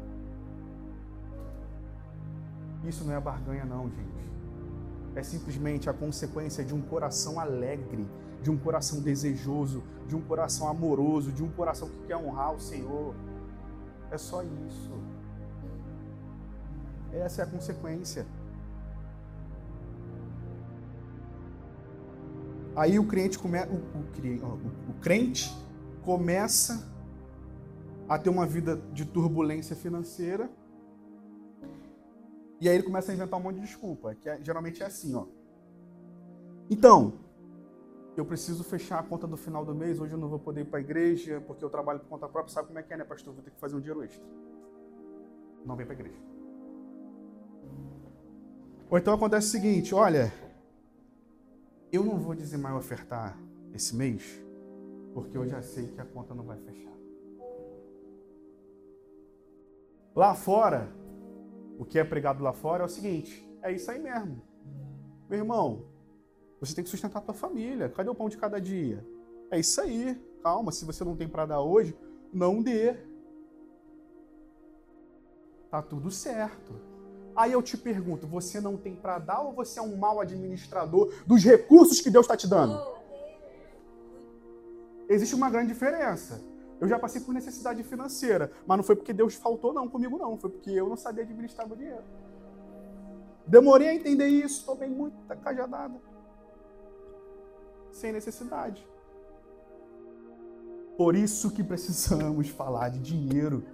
[2.84, 4.28] Isso não é barganha, não, gente.
[5.14, 8.06] É simplesmente a consequência de um coração alegre
[8.42, 12.60] de um coração desejoso, de um coração amoroso, de um coração que quer honrar o
[12.60, 13.14] Senhor.
[14.10, 14.92] É só isso.
[17.12, 18.26] Essa é a consequência.
[22.76, 23.58] Aí o crente, come...
[23.58, 25.52] o, o, o crente
[26.02, 26.86] começa
[28.08, 30.48] a ter uma vida de turbulência financeira.
[32.60, 35.14] E aí ele começa a inventar um monte de desculpa, que é, geralmente é assim,
[35.14, 35.26] ó.
[36.68, 37.14] Então,
[38.16, 40.64] eu preciso fechar a conta do final do mês, hoje eu não vou poder ir
[40.64, 43.04] para a igreja, porque eu trabalho por conta própria, sabe como é que é, né,
[43.04, 43.32] pastor?
[43.32, 44.26] Vou ter que fazer um dinheiro extra.
[45.64, 46.18] Não vem para a igreja.
[48.90, 50.32] Ou então acontece o seguinte, olha,
[51.92, 53.38] eu não vou dizimar e ofertar
[53.72, 54.42] esse mês,
[55.14, 56.92] porque eu já sei que a conta não vai fechar.
[60.16, 60.88] Lá fora,
[61.78, 64.42] o que é pregado lá fora é o seguinte, é isso aí mesmo.
[65.30, 65.84] Meu irmão,
[66.60, 67.88] você tem que sustentar a tua família.
[67.88, 69.06] Cadê o pão de cada dia?
[69.50, 70.20] É isso aí.
[70.42, 71.96] Calma, se você não tem para dar hoje,
[72.32, 72.96] não dê.
[75.70, 76.74] Tá tudo certo.
[77.36, 81.14] Aí eu te pergunto, você não tem para dar ou você é um mau administrador
[81.24, 82.82] dos recursos que Deus está te dando?
[85.08, 86.42] Existe uma grande diferença.
[86.80, 90.38] Eu já passei por necessidade financeira, mas não foi porque Deus faltou não comigo não,
[90.38, 92.04] foi porque eu não sabia administrar meu dinheiro.
[93.46, 95.98] Demorei a entender isso, tomei muita cajadada
[97.90, 98.86] sem necessidade.
[100.96, 103.64] Por isso que precisamos falar de dinheiro.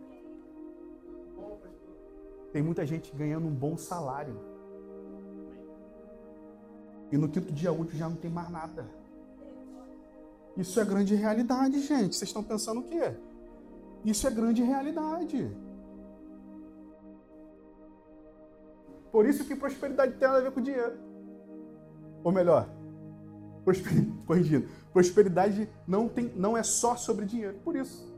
[2.52, 4.38] Tem muita gente ganhando um bom salário.
[7.10, 8.86] E no quinto dia útil já não tem mais nada.
[10.56, 12.14] Isso é grande realidade, gente.
[12.14, 13.14] Vocês estão pensando o quê?
[14.04, 15.50] Isso é grande realidade.
[19.10, 20.98] Por isso que prosperidade tem nada a ver com dinheiro.
[22.22, 22.68] Ou melhor,
[23.64, 23.92] Prosper...
[24.26, 24.68] Corrigindo.
[24.92, 27.58] Prosperidade não, tem, não é só sobre dinheiro.
[27.64, 28.12] Por isso.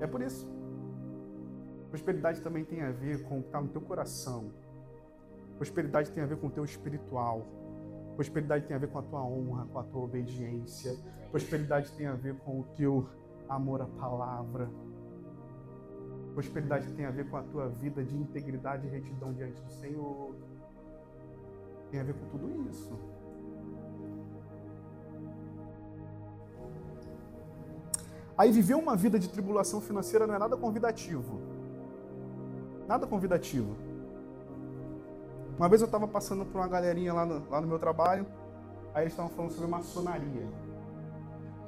[0.00, 0.48] É por isso.
[1.90, 4.50] Prosperidade também tem a ver com o que está no teu coração.
[5.56, 7.46] Prosperidade tem a ver com o teu espiritual.
[8.14, 10.96] Prosperidade tem a ver com a tua honra, com a tua obediência.
[11.30, 13.08] Prosperidade tem a ver com o teu
[13.48, 14.70] amor à palavra.
[16.32, 20.34] Prosperidade tem a ver com a tua vida de integridade e retidão diante do Senhor.
[21.90, 22.92] Tem a ver com tudo isso.
[28.36, 31.40] Aí viver uma vida de tribulação financeira não é nada convidativo.
[32.86, 33.76] Nada convidativo.
[35.56, 38.26] Uma vez eu estava passando por uma galerinha lá no, lá no meu trabalho,
[38.92, 40.48] aí eles estavam falando sobre maçonaria.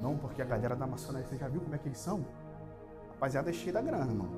[0.01, 2.25] Não, porque a galera da maçonaria, você já viu como é que eles são?
[3.11, 4.29] Rapaziada é cheia da grana, irmão.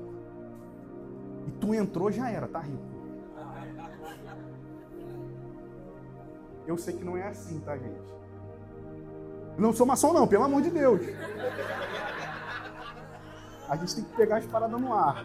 [1.46, 2.82] E tu entrou, já era, tá rico.
[6.66, 8.10] Eu sei que não é assim, tá, gente?
[9.58, 11.02] não sou maçom, não, pelo amor de Deus.
[13.68, 15.24] A gente tem que pegar as paradas no ar.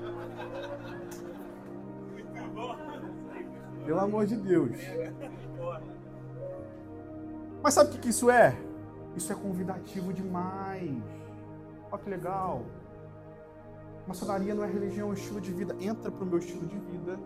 [3.86, 4.72] Pelo amor de Deus.
[7.62, 8.58] Mas sabe o que isso é?
[9.16, 10.92] Isso é convidativo demais.
[11.92, 12.64] Olha que legal.
[14.08, 15.76] Maçonaria não é religião, é um estilo de vida.
[15.80, 17.18] Entra para o meu estilo de vida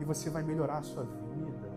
[0.00, 1.70] e você vai melhorar a sua vida.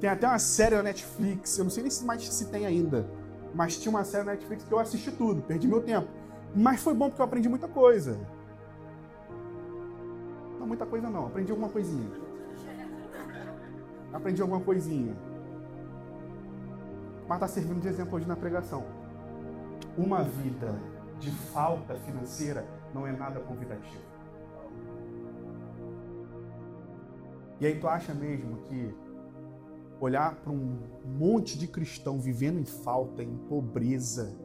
[0.00, 3.06] Tem até uma série na Netflix, eu não sei nem se mais se tem ainda,
[3.54, 6.08] mas tinha uma série na Netflix que eu assisti tudo, perdi meu tempo.
[6.54, 8.18] Mas foi bom porque eu aprendi muita coisa.
[10.58, 12.21] Não, muita coisa não, aprendi alguma coisinha.
[14.12, 15.16] Aprendi alguma coisinha.
[17.28, 18.84] Mas está servindo de exemplo hoje na pregação.
[19.96, 20.78] Uma vida
[21.18, 24.02] de falta financeira não é nada convidativo.
[27.60, 28.92] E aí tu acha mesmo que
[30.00, 34.36] olhar para um monte de cristão vivendo em falta, em pobreza,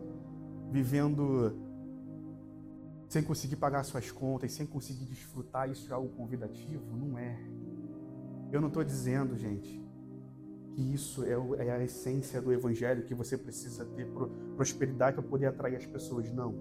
[0.72, 1.56] vivendo
[3.10, 6.96] sem conseguir pagar suas contas, sem conseguir desfrutar, isso é algo convidativo?
[6.96, 7.40] Não é.
[8.52, 9.82] Eu não estou dizendo, gente,
[10.74, 14.08] que isso é, é, a essência do evangelho, que você precisa ter
[14.56, 16.32] prosperidade para poder atrair as pessoas.
[16.32, 16.54] Não.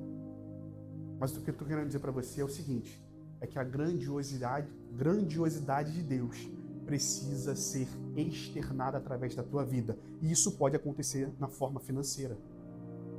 [1.19, 3.03] Mas o que eu estou querendo dizer para você é o seguinte:
[3.41, 6.49] é que a grandiosidade, grandiosidade de Deus
[6.87, 9.99] precisa ser externada através da tua vida.
[10.23, 12.39] E isso pode acontecer na forma financeira.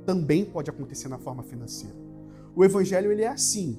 [0.04, 1.94] Também pode acontecer na forma financeira.
[2.56, 3.78] O evangelho ele é assim.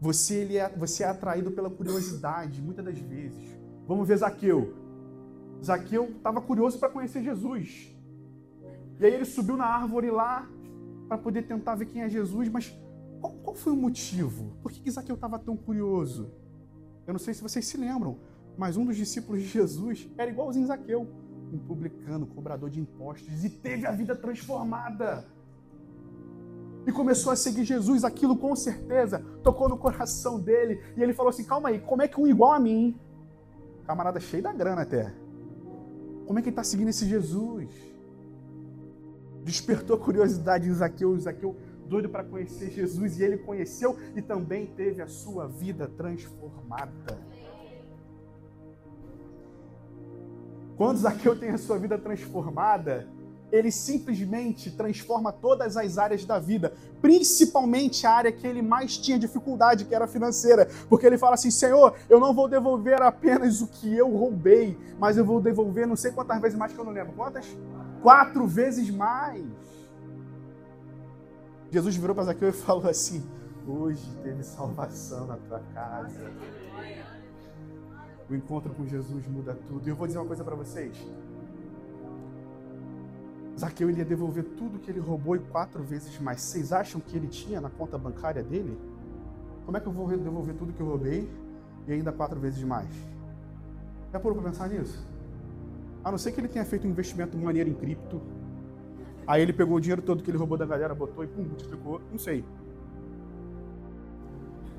[0.00, 3.53] Você, ele é, você é atraído pela curiosidade, muitas das vezes.
[3.86, 4.74] Vamos ver Zaqueu.
[5.62, 7.94] Zaqueu estava curioso para conhecer Jesus.
[8.98, 10.48] E aí ele subiu na árvore lá
[11.08, 12.76] para poder tentar ver quem é Jesus, mas
[13.20, 14.56] qual, qual foi o motivo?
[14.62, 16.30] Por que, que Zaqueu estava tão curioso?
[17.06, 18.18] Eu não sei se vocês se lembram,
[18.56, 21.06] mas um dos discípulos de Jesus era igualzinho Zaqueu,
[21.52, 25.26] um publicano, cobrador de impostos, e teve a vida transformada
[26.86, 30.82] e começou a seguir Jesus, aquilo com certeza tocou no coração dele.
[30.96, 32.98] E ele falou assim: calma aí, como é que um igual a mim,
[33.84, 35.12] camarada cheio da grana até,
[36.26, 37.68] como é que ele está seguindo esse Jesus?
[39.42, 45.02] Despertou curiosidade em Zaqueu, Zaqueu doido para conhecer Jesus, e ele conheceu e também teve
[45.02, 47.18] a sua vida transformada.
[50.76, 53.06] Quando Zaqueu tem a sua vida transformada,
[53.52, 59.18] ele simplesmente transforma todas as áreas da vida, principalmente a área que ele mais tinha
[59.18, 63.66] dificuldade, que era financeira, porque ele fala assim: Senhor, eu não vou devolver apenas o
[63.66, 66.92] que eu roubei, mas eu vou devolver não sei quantas vezes mais que eu não
[66.92, 67.12] lembro.
[67.12, 67.46] Quantas?
[68.02, 69.44] Quatro vezes mais.
[71.70, 73.24] Jesus virou para Zaqueu e falou assim:
[73.66, 76.30] Hoje teve salvação na tua casa.
[78.28, 79.86] O encontro com Jesus muda tudo.
[79.86, 80.96] E eu vou dizer uma coisa para vocês.
[83.58, 86.40] Zaqueu ele ia devolver tudo que ele roubou e quatro vezes mais.
[86.40, 88.76] Vocês acham que ele tinha na conta bancária dele?
[89.64, 91.28] Como é que eu vou devolver tudo que eu roubei
[91.86, 92.88] e ainda quatro vezes mais?
[94.12, 95.06] Já parou para pensar nisso?
[96.04, 98.20] A não ser que ele tenha feito um investimento de maneira em cripto.
[99.26, 102.00] Aí ele pegou o dinheiro todo que ele roubou da galera, botou e pum, multiplicou.
[102.10, 102.44] Não sei.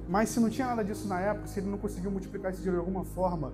[0.08, 2.82] Mas se não tinha nada disso na época, se ele não conseguiu multiplicar esse dinheiro
[2.82, 3.52] de alguma forma,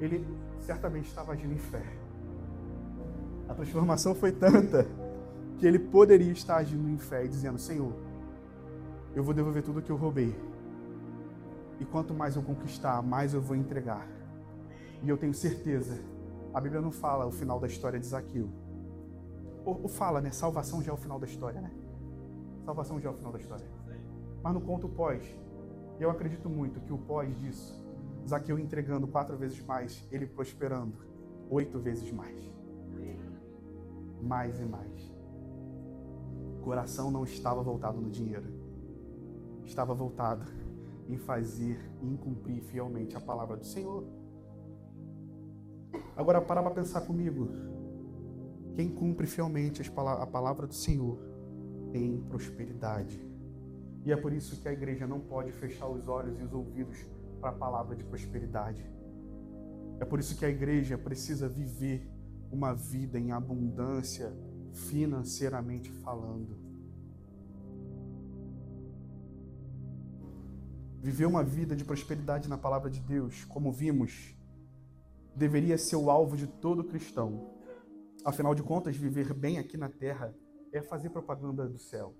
[0.00, 0.24] ele
[0.60, 1.82] certamente estava agindo em fé.
[3.52, 4.86] A transformação foi tanta
[5.58, 7.92] que ele poderia estar agindo em fé e dizendo: Senhor,
[9.14, 10.34] eu vou devolver tudo que eu roubei.
[11.78, 14.08] E quanto mais eu conquistar, mais eu vou entregar.
[15.02, 16.00] E eu tenho certeza,
[16.54, 18.48] a Bíblia não fala o final da história de Zaqueu.
[19.66, 20.30] Ou, ou fala, né?
[20.30, 21.70] Salvação já é o final da história, né?
[22.64, 23.66] Salvação já é o final da história.
[24.42, 25.22] Mas no conto pós,
[26.00, 27.78] eu acredito muito que o pós disso,
[28.26, 30.94] Zaqueu entregando quatro vezes mais, ele prosperando
[31.50, 32.50] oito vezes mais
[34.22, 35.12] mais e mais.
[36.58, 38.62] O coração não estava voltado no dinheiro.
[39.64, 40.44] estava voltado
[41.08, 44.04] em fazer e em cumprir fielmente a palavra do Senhor.
[46.16, 47.48] Agora para para pensar comigo.
[48.74, 51.18] Quem cumpre fielmente a palavra do Senhor
[51.90, 53.20] tem prosperidade.
[54.04, 56.98] E é por isso que a igreja não pode fechar os olhos e os ouvidos
[57.40, 58.84] para a palavra de prosperidade.
[60.00, 62.08] É por isso que a igreja precisa viver
[62.52, 64.32] uma vida em abundância,
[64.72, 66.56] financeiramente falando.
[71.00, 74.36] Viver uma vida de prosperidade na palavra de Deus, como vimos,
[75.34, 77.50] deveria ser o alvo de todo cristão.
[78.24, 80.32] Afinal de contas, viver bem aqui na terra
[80.72, 82.14] é fazer propaganda do céu.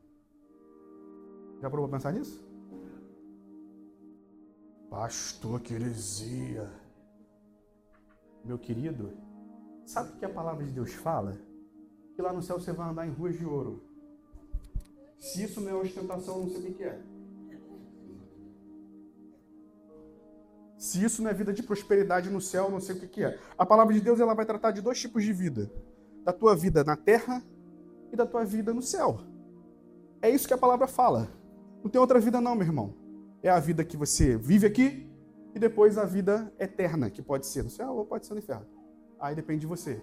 [1.61, 2.45] Já provou pensar nisso?
[4.91, 6.69] Pastor, que heresia.
[8.45, 9.13] Meu querido,
[9.87, 11.39] sabe o que a palavra de Deus fala?
[12.15, 13.83] Que lá no céu você vai andar em ruas de ouro.
[15.19, 17.01] Se isso não é ostentação, não sei o que é.
[20.77, 23.39] Se isso não é vida de prosperidade no céu, não sei o que é.
[23.57, 25.71] A palavra de Deus ela vai tratar de dois tipos de vida:
[26.25, 27.41] da tua vida na terra
[28.13, 29.21] e da tua vida no céu.
[30.21, 31.29] É isso que a palavra fala.
[31.85, 32.95] Não tem outra vida, não, meu irmão.
[33.43, 35.09] É a vida que você vive aqui
[35.55, 38.82] e depois a vida eterna, que pode ser no céu ou pode ser no inferno.
[39.23, 40.03] Aí depende de você.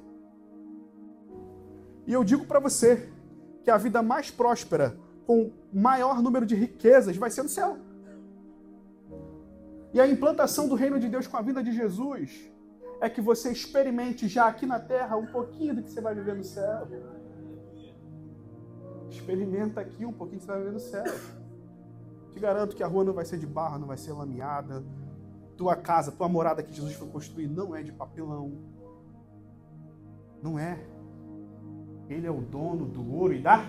[2.08, 3.12] E eu digo para você
[3.64, 4.98] que a vida mais próspera,
[5.28, 7.78] com maior número de riquezas, vai ser no céu.
[9.94, 12.50] E a implantação do reino de Deus com a vida de Jesus
[13.02, 16.36] é que você experimente já aqui na terra um pouquinho do que você vai viver
[16.36, 16.88] no céu.
[19.10, 21.04] Experimenta aqui um pouquinho que você vai viver no céu.
[22.32, 24.82] Te garanto que a rua não vai ser de barro, não vai ser lameada.
[25.58, 28.69] Tua casa, tua morada que Jesus foi construir não é de papelão.
[30.42, 30.80] Não é.
[32.10, 33.66] Ele é o dono do ouro e da.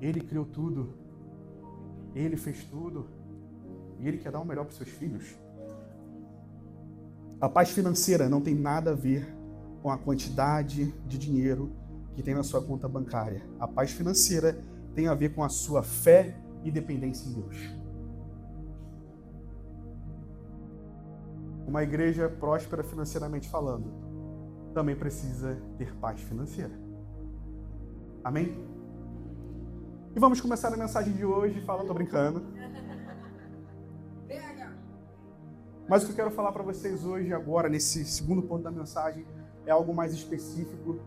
[0.00, 0.94] Ele criou tudo.
[2.14, 3.06] Ele fez tudo.
[4.00, 5.36] E ele quer dar o melhor para os seus filhos.
[7.40, 9.26] A paz financeira não tem nada a ver
[9.82, 11.70] com a quantidade de dinheiro
[12.14, 13.42] que tem na sua conta bancária.
[13.58, 14.58] A paz financeira
[14.94, 17.83] tem a ver com a sua fé e dependência em Deus.
[21.66, 23.92] Uma igreja próspera financeiramente falando
[24.74, 26.72] também precisa ter paz financeira.
[28.22, 28.58] Amém?
[30.14, 32.42] E vamos começar a mensagem de hoje falando, tô brincando.
[35.88, 39.26] Mas o que eu quero falar para vocês hoje, agora, nesse segundo ponto da mensagem,
[39.66, 40.98] é algo mais específico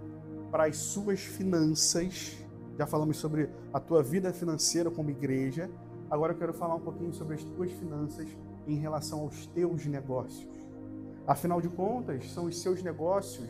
[0.49, 2.37] para as suas finanças
[2.77, 5.67] já falamos sobre a tua vida financeira como igreja.
[6.11, 8.27] Agora eu quero falar um pouquinho sobre as tuas finanças
[8.67, 10.47] em relação aos teus negócios.
[11.25, 13.49] Afinal de contas, são os seus negócios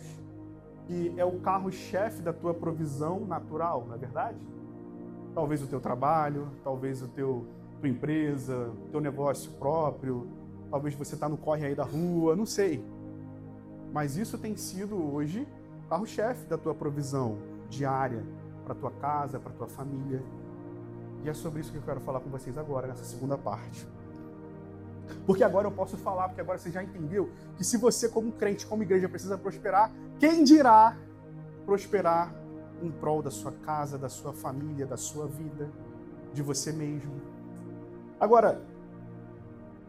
[0.85, 4.37] que é o carro-chefe da tua provisão natural, não é verdade?
[5.35, 7.45] Talvez o teu trabalho, talvez o teu
[7.79, 10.27] tua empresa, teu negócio próprio,
[10.71, 12.83] talvez você está no corre aí da rua, não sei.
[13.93, 15.47] Mas isso tem sido hoje
[15.89, 17.37] carro-chefe da tua provisão
[17.69, 18.23] diária,
[18.65, 20.21] para tua casa, para tua família.
[21.23, 23.87] E é sobre isso que eu quero falar com vocês agora, nessa segunda parte.
[25.25, 28.65] Porque agora eu posso falar, porque agora você já entendeu que se você, como crente,
[28.65, 30.97] como igreja, precisa prosperar, quem dirá
[31.65, 32.33] prosperar
[32.81, 35.69] em prol da sua casa, da sua família, da sua vida,
[36.33, 37.13] de você mesmo?
[38.19, 38.61] Agora,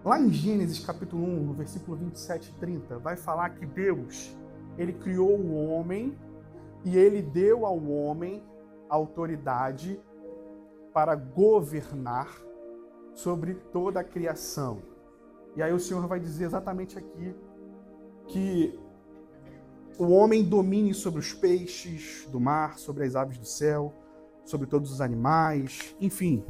[0.05, 4.37] lá em Gênesis capítulo 1, no versículo 27 e 30, vai falar que Deus,
[4.77, 6.17] ele criou o homem
[6.85, 8.43] e ele deu ao homem
[8.89, 10.01] autoridade
[10.93, 12.29] para governar
[13.15, 14.79] sobre toda a criação.
[15.57, 17.35] E aí o Senhor vai dizer exatamente aqui
[18.27, 18.79] que
[19.99, 23.93] o homem domine sobre os peixes do mar, sobre as aves do céu,
[24.45, 26.45] sobre todos os animais, enfim.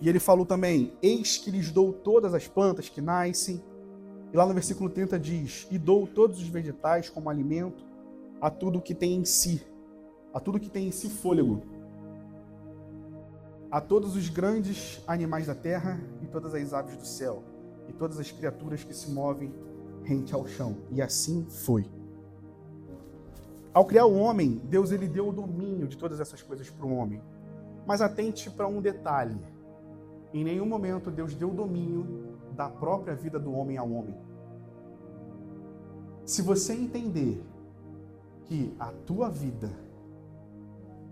[0.00, 3.62] E ele falou também: Eis que lhes dou todas as plantas que nascem.
[4.32, 7.84] E lá no versículo 30 diz: E dou todos os vegetais como alimento
[8.40, 9.62] a tudo que tem em si
[10.34, 11.62] a tudo que tem em si fôlego,
[13.70, 17.44] a todos os grandes animais da terra e todas as aves do céu,
[17.88, 19.52] e todas as criaturas que se movem
[20.04, 20.76] rente ao chão.
[20.90, 21.90] E assim foi.
[23.72, 26.94] Ao criar o homem, Deus ele deu o domínio de todas essas coisas para o
[26.94, 27.20] homem.
[27.86, 29.38] Mas atente para um detalhe.
[30.32, 34.16] Em nenhum momento Deus deu o domínio da própria vida do homem ao homem.
[36.24, 37.44] Se você entender
[38.44, 39.70] que a tua vida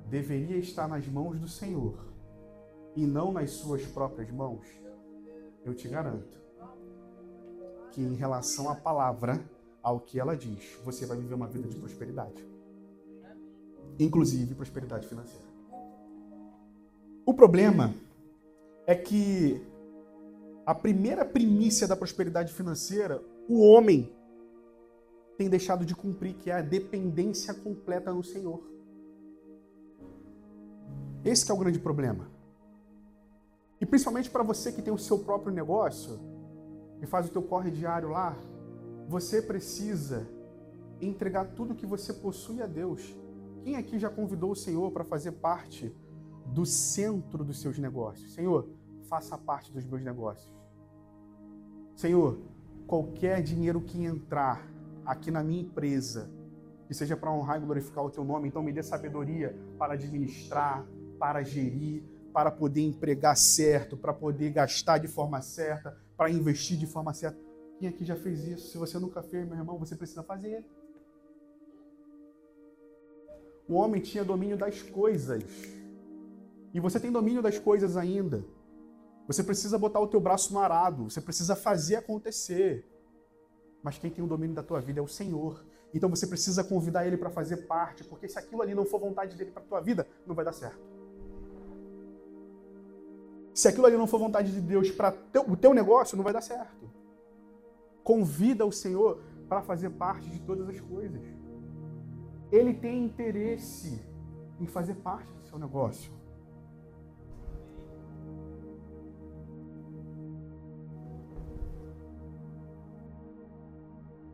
[0.09, 1.95] deveria estar nas mãos do Senhor
[2.95, 4.67] e não nas suas próprias mãos,
[5.65, 6.42] eu te garanto
[7.93, 9.41] que em relação à palavra,
[9.83, 12.45] ao que ela diz, você vai viver uma vida de prosperidade.
[13.99, 15.45] Inclusive prosperidade financeira.
[17.25, 17.95] O problema
[18.87, 19.63] é que
[20.65, 24.11] a primeira primícia da prosperidade financeira, o homem
[25.37, 28.63] tem deixado de cumprir, que é a dependência completa no Senhor.
[31.25, 32.29] Esse é o grande problema.
[33.81, 36.32] E principalmente para você que tem o seu próprio negócio
[37.03, 38.37] e faz o teu corre diário lá,
[39.09, 40.27] você precisa
[41.01, 43.15] entregar tudo que você possui a Deus.
[43.65, 45.93] Quem aqui já convidou o Senhor para fazer parte
[46.47, 48.33] do centro dos seus negócios?
[48.33, 48.69] Senhor,
[49.09, 50.53] faça parte dos meus negócios.
[51.97, 52.39] Senhor,
[52.87, 54.67] qualquer dinheiro que entrar
[55.05, 56.31] aqui na minha empresa,
[56.87, 60.87] que seja para honrar e glorificar o teu nome, então me dê sabedoria para administrar,
[61.19, 66.87] para gerir, para poder empregar certo, para poder gastar de forma certa, para investir de
[66.87, 67.37] forma certa.
[67.81, 68.71] Quem aqui já fez isso?
[68.71, 70.65] Se você nunca fez, meu irmão, você precisa fazer.
[73.69, 75.43] O homem tinha domínio das coisas.
[76.73, 78.45] E você tem domínio das coisas ainda.
[79.27, 82.87] Você precisa botar o teu braço no arado, você precisa fazer acontecer.
[83.83, 85.67] Mas quem tem o domínio da tua vida é o Senhor.
[85.93, 89.37] Então você precisa convidar ele para fazer parte, porque se aquilo ali não for vontade
[89.37, 90.92] dele para tua vida, não vai dar certo.
[93.55, 95.15] Se aquilo ali não for vontade de Deus para
[95.47, 96.91] o teu negócio, não vai dar certo.
[98.03, 101.23] Convida o Senhor para fazer parte de todas as coisas.
[102.51, 104.01] Ele tem interesse
[104.59, 106.13] em fazer parte do seu negócio.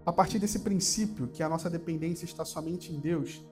[0.07, 3.45] A partir desse princípio, que a nossa dependência está somente em Deus,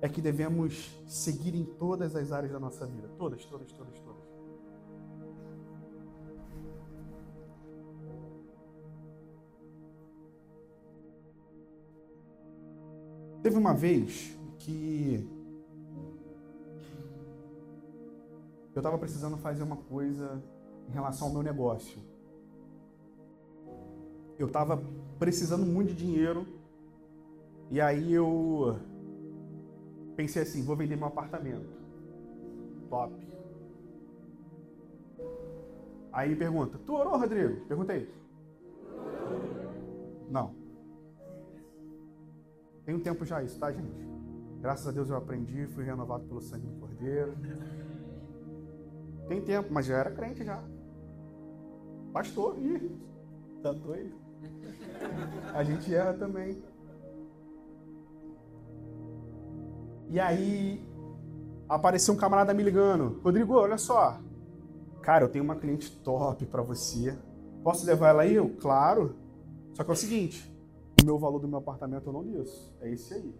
[0.00, 3.08] é que devemos seguir em todas as áreas da nossa vida.
[3.18, 4.09] Todas, todas, todas, todas.
[13.42, 15.26] Teve uma vez que
[18.74, 20.42] eu estava precisando fazer uma coisa
[20.88, 22.00] em relação ao meu negócio.
[24.38, 24.82] Eu estava
[25.18, 26.46] precisando muito de dinheiro
[27.70, 28.78] e aí eu
[30.16, 31.68] pensei assim, vou vender meu apartamento.
[32.88, 33.14] Top.
[36.12, 37.64] Aí pergunta, tu orou, Rodrigo?
[37.66, 38.08] Perguntei.
[40.28, 40.59] Não.
[42.90, 44.04] Tem um tempo já isso, tá, gente?
[44.60, 47.36] Graças a Deus eu aprendi, fui renovado pelo sangue do Cordeiro.
[49.28, 50.60] Tem tempo, mas já era crente já.
[52.12, 52.90] Pastor, ih,
[53.62, 54.12] tá doido?
[55.54, 56.60] A gente erra também.
[60.08, 60.84] E aí
[61.68, 63.20] apareceu um camarada me ligando.
[63.22, 64.18] Rodrigo, olha só.
[65.00, 67.16] Cara, eu tenho uma cliente top para você.
[67.62, 68.34] Posso levar ela aí?
[68.34, 69.14] Eu, claro.
[69.74, 70.49] Só que é o seguinte,
[71.00, 72.72] o meu valor do meu apartamento eu não desço.
[72.80, 73.34] É esse aí.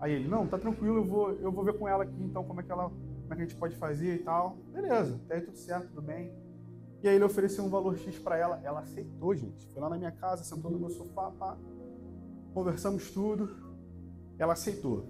[0.00, 2.60] Aí ele, não, tá tranquilo, eu vou, eu vou ver com ela aqui, então, como
[2.60, 4.56] é que ela, como é que a gente pode fazer e tal.
[4.72, 6.32] Beleza, até aí tudo certo, tudo bem.
[7.02, 9.66] E aí ele ofereceu um valor X para ela, ela aceitou, gente.
[9.72, 11.56] Foi lá na minha casa, sentou no meu sofá, pá,
[12.54, 13.50] conversamos tudo,
[14.38, 15.06] ela aceitou.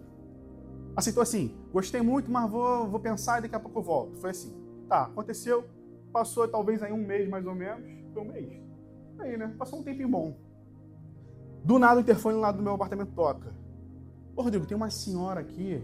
[0.97, 4.17] Aceitou assim, gostei muito, mas vou, vou pensar e daqui a pouco eu volto.
[4.17, 4.55] Foi assim,
[4.89, 5.65] tá, aconteceu,
[6.13, 8.63] passou talvez aí um mês mais ou menos, foi um mês.
[9.19, 10.48] Aí, né, passou um tempinho bom.
[11.65, 13.53] Do nada o interfone lá do meu apartamento toca.
[14.35, 15.83] Ô Rodrigo, tem uma senhora aqui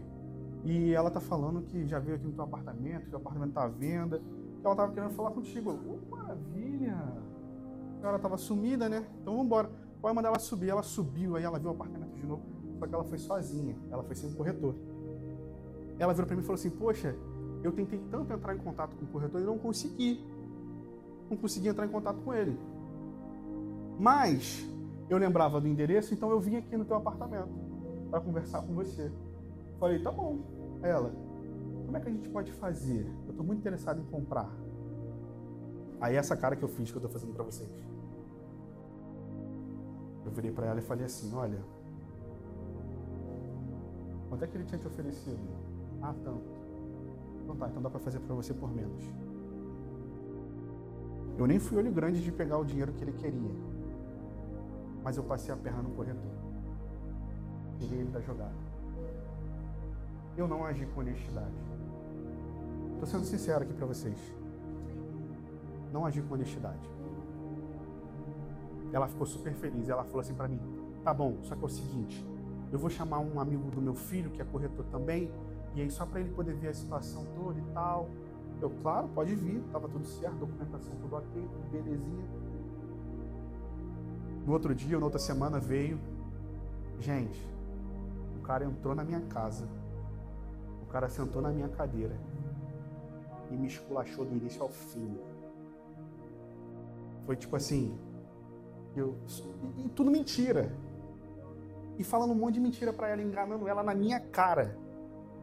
[0.64, 3.64] e ela tá falando que já veio aqui no teu apartamento, que o apartamento tá
[3.64, 4.18] à venda,
[4.61, 5.79] que ela tava querendo falar contigo.
[5.87, 6.97] Oh, maravilha!
[7.97, 9.05] A senhora tava sumida, né?
[9.20, 9.70] Então vamos embora.
[10.01, 10.68] Pode mandar ela subir.
[10.68, 12.43] Ela subiu, aí ela viu o apartamento de novo.
[12.79, 14.75] Só que ela foi sozinha, ela foi sem o corretor.
[15.99, 17.14] Ela virou para mim e falou assim: Poxa,
[17.62, 20.25] eu tentei tanto entrar em contato com o corretor e não consegui.
[21.31, 22.59] Não consegui entrar em contato com ele.
[23.99, 24.68] Mas
[25.09, 27.48] eu lembrava do endereço, então eu vim aqui no teu apartamento
[28.11, 29.11] para conversar com você.
[29.78, 30.38] Falei, tá bom.
[30.82, 31.12] Ela,
[31.84, 33.07] como é que a gente pode fazer?
[33.24, 34.50] Eu estou muito interessado em comprar.
[36.00, 37.70] Aí essa cara que eu fiz que eu estou fazendo para vocês.
[40.24, 41.61] Eu virei para ela e falei assim, olha,
[44.28, 45.38] quanto é que ele tinha te oferecido?
[46.00, 46.44] Ah, tanto.
[47.42, 49.05] Então tá, então dá para fazer para você por menos.
[51.36, 53.74] Eu nem fui olho grande de pegar o dinheiro que ele queria
[55.05, 56.32] mas eu passei a perna no corretor.
[57.78, 58.55] Tirei ele da jogada.
[60.34, 61.55] Eu não agi com honestidade.
[62.94, 64.18] Estou sendo sincero aqui para vocês.
[65.92, 66.90] Não agi com honestidade.
[68.92, 69.90] Ela ficou super feliz.
[69.90, 70.59] Ela falou assim para mim:
[71.05, 72.26] tá bom, só que é o seguinte,
[72.72, 75.30] eu vou chamar um amigo do meu filho, que é corretor também,
[75.74, 78.09] e aí só para ele poder ver a situação toda e tal.
[78.61, 82.24] Eu, claro, pode vir, tava tudo certo, documentação tudo ok, belezinha.
[84.45, 85.99] No outro dia, ou na outra semana, veio.
[87.01, 87.40] Gente,
[88.38, 89.66] o cara entrou na minha casa.
[90.82, 92.16] O cara sentou na minha cadeira.
[93.51, 95.18] e me esculachou do início ao fim.
[97.26, 97.97] Foi tipo assim,
[98.97, 99.14] eu,
[99.76, 100.72] e, e tudo mentira.
[101.99, 104.76] E falando um monte de mentira para ela, enganando ela na minha cara.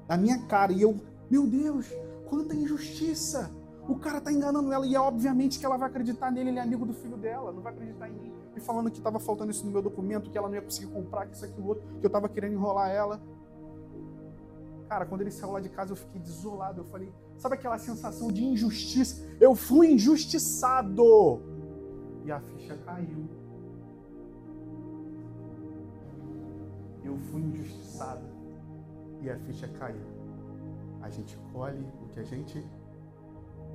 [0.07, 0.71] Na minha cara.
[0.71, 0.99] E eu,
[1.29, 1.87] meu Deus,
[2.29, 3.51] quanta injustiça!
[3.87, 6.61] O cara tá enganando ela e é obviamente que ela vai acreditar nele, ele é
[6.61, 8.33] amigo do filho dela, não vai acreditar em mim.
[8.55, 11.25] E falando que estava faltando isso no meu documento, que ela não ia conseguir comprar,
[11.25, 13.21] que isso, aquilo, outro, que eu tava querendo enrolar ela.
[14.89, 16.81] Cara, quando ele saiu lá de casa, eu fiquei desolado.
[16.81, 19.25] Eu falei, sabe aquela sensação de injustiça?
[19.39, 21.41] Eu fui injustiçado!
[22.25, 23.29] E a ficha caiu.
[27.03, 28.21] Eu fui injustiçado.
[29.21, 30.05] E a ficha caiu.
[31.01, 32.63] A gente colhe o que a gente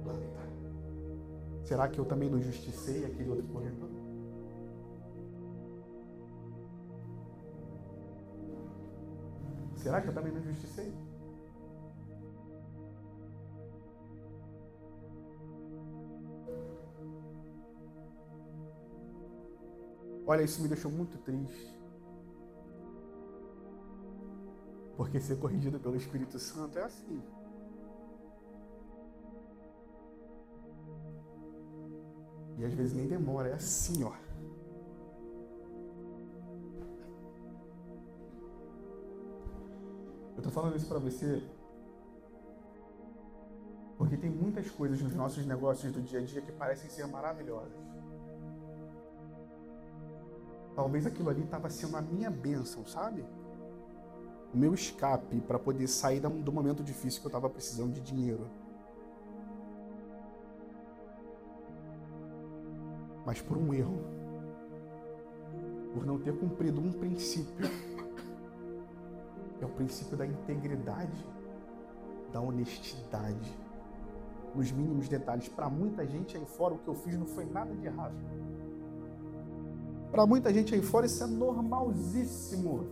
[0.02, 0.46] planta.
[1.64, 3.85] Será que eu também não justicei aquele outro corretor?
[9.86, 10.92] Será que eu também não justicei?
[20.26, 21.72] Olha, isso me deixou muito triste.
[24.96, 27.22] Porque ser corrigido pelo Espírito Santo é assim.
[32.58, 34.25] E às vezes nem demora, é assim, ó.
[40.36, 41.42] Eu tô falando isso para você
[43.98, 47.72] porque tem muitas coisas nos nossos negócios do dia a dia que parecem ser maravilhosas.
[50.74, 53.24] Talvez aquilo ali estava sendo a minha bênção, sabe?
[54.52, 58.46] O meu escape para poder sair do momento difícil que eu estava precisando de dinheiro.
[63.26, 63.98] mas por um erro,
[65.92, 67.68] por não ter cumprido um princípio,
[69.76, 71.26] princípio da integridade,
[72.32, 73.56] da honestidade,
[74.54, 75.48] nos mínimos detalhes.
[75.48, 78.14] Para muita gente aí fora, o que eu fiz não foi nada de errado.
[80.10, 82.86] Para muita gente aí fora, isso é normalzíssimo.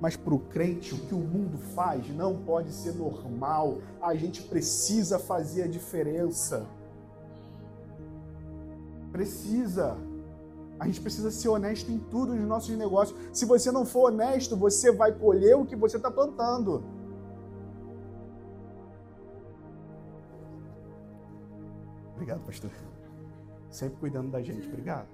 [0.00, 3.78] Mas para o crente, o que o mundo faz não pode ser normal.
[4.02, 6.66] A gente precisa fazer a diferença.
[9.12, 9.96] Precisa.
[10.84, 13.18] A gente precisa ser honesto em tudo nos nossos negócios.
[13.32, 16.84] Se você não for honesto, você vai colher o que você está plantando.
[22.12, 22.70] Obrigado, pastor.
[23.70, 24.68] Sempre cuidando da gente.
[24.68, 25.08] Obrigado.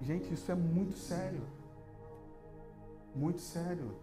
[0.00, 1.42] Gente, isso é muito sério.
[3.14, 3.94] Muito sério.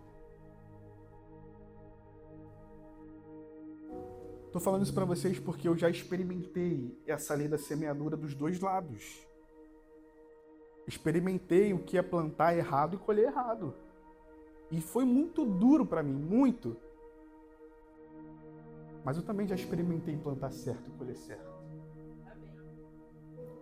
[4.57, 8.59] Estou falando isso para vocês porque eu já experimentei essa lei da semeadura dos dois
[8.59, 9.23] lados.
[10.87, 13.75] Experimentei o que é plantar errado e colher errado.
[14.71, 16.75] E foi muito duro para mim, muito.
[19.05, 21.53] Mas eu também já experimentei plantar certo e colher certo.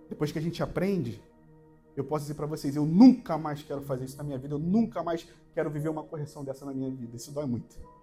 [0.08, 1.22] Depois que a gente aprende,
[1.94, 4.60] eu posso dizer para vocês, eu nunca mais quero fazer isso na minha vida, eu
[4.60, 7.18] nunca mais quero viver uma correção dessa na minha vida.
[7.18, 7.95] Isso dói muito.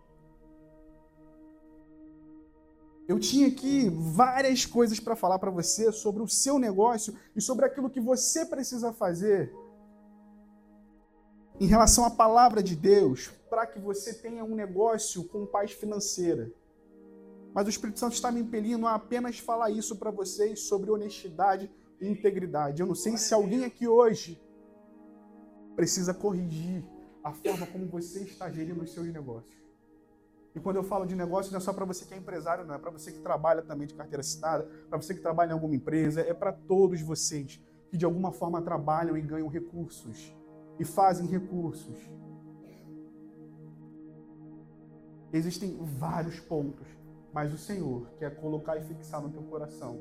[3.09, 7.65] Eu tinha aqui várias coisas para falar para você sobre o seu negócio e sobre
[7.65, 9.53] aquilo que você precisa fazer
[11.61, 16.53] em relação à palavra de Deus para que você tenha um negócio com paz financeira.
[17.53, 21.71] Mas o Espírito Santo está me impelindo a apenas falar isso para vocês sobre honestidade
[22.01, 22.81] e integridade.
[22.81, 24.41] Eu não sei se alguém aqui hoje
[25.77, 26.85] precisa corrigir
[27.23, 29.62] a forma como você está gerindo os seus negócios.
[30.55, 32.75] E quando eu falo de negócio, não é só para você que é empresário, não.
[32.75, 35.75] É para você que trabalha também de carteira assinada, para você que trabalha em alguma
[35.75, 40.35] empresa, é para todos vocês que de alguma forma trabalham e ganham recursos
[40.79, 41.99] e fazem recursos.
[45.33, 46.87] Existem vários pontos,
[47.33, 49.99] mas o Senhor quer colocar e fixar no teu coração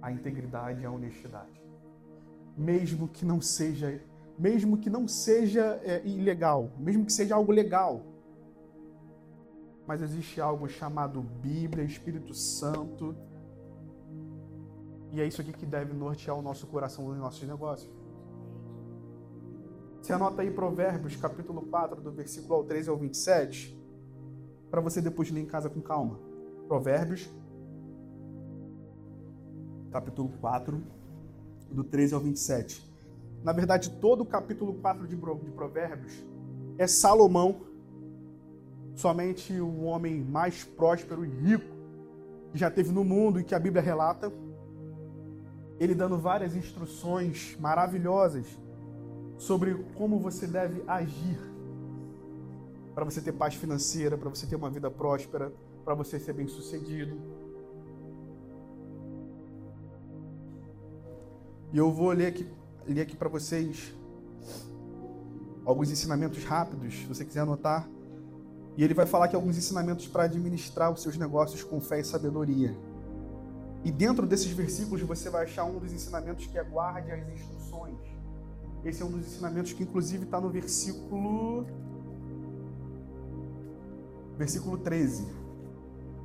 [0.00, 1.62] a integridade e a honestidade.
[2.56, 4.00] Mesmo que não seja,
[4.38, 8.13] mesmo que não seja é, ilegal, mesmo que seja algo legal,
[9.86, 13.14] mas existe algo chamado Bíblia, Espírito Santo.
[15.12, 17.92] E é isso aqui que deve nortear o nosso coração nos nossos negócios.
[20.00, 23.78] Você anota aí Provérbios, capítulo 4, do versículo ao 13 ao 27,
[24.70, 26.18] para você depois ler em casa com calma.
[26.66, 27.30] Provérbios,
[29.90, 30.82] capítulo 4,
[31.70, 32.92] do 13 ao 27.
[33.42, 36.24] Na verdade, todo o capítulo 4 de Provérbios
[36.76, 37.73] é Salomão
[38.94, 41.74] somente o homem mais próspero e rico
[42.52, 44.32] que já teve no mundo e que a Bíblia relata,
[45.80, 48.46] ele dando várias instruções maravilhosas
[49.36, 51.38] sobre como você deve agir.
[52.94, 55.52] para você ter paz financeira, para você ter uma vida próspera,
[55.84, 57.20] para você ser bem-sucedido.
[61.72, 62.48] E eu vou ler aqui,
[62.86, 63.92] ler aqui para vocês
[65.64, 67.88] alguns ensinamentos rápidos, se você quiser anotar.
[68.76, 72.04] E ele vai falar aqui alguns ensinamentos para administrar os seus negócios com fé e
[72.04, 72.76] sabedoria.
[73.84, 77.98] E dentro desses versículos você vai achar um dos ensinamentos que é guarde as instruções.
[78.84, 81.66] Esse é um dos ensinamentos que inclusive está no versículo
[84.36, 85.26] versículo 13.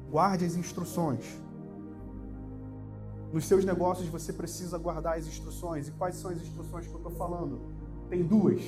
[0.10, 1.39] Guarde as instruções.
[3.32, 5.88] Nos seus negócios você precisa guardar as instruções.
[5.88, 7.62] E quais são as instruções que eu estou falando?
[8.10, 8.62] Tem duas.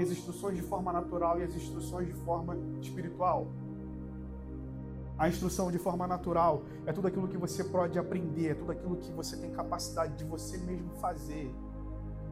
[0.00, 3.46] As instruções de forma natural e as instruções de forma espiritual.
[5.18, 8.96] A instrução de forma natural é tudo aquilo que você pode aprender, é tudo aquilo
[8.96, 11.54] que você tem capacidade de você mesmo fazer.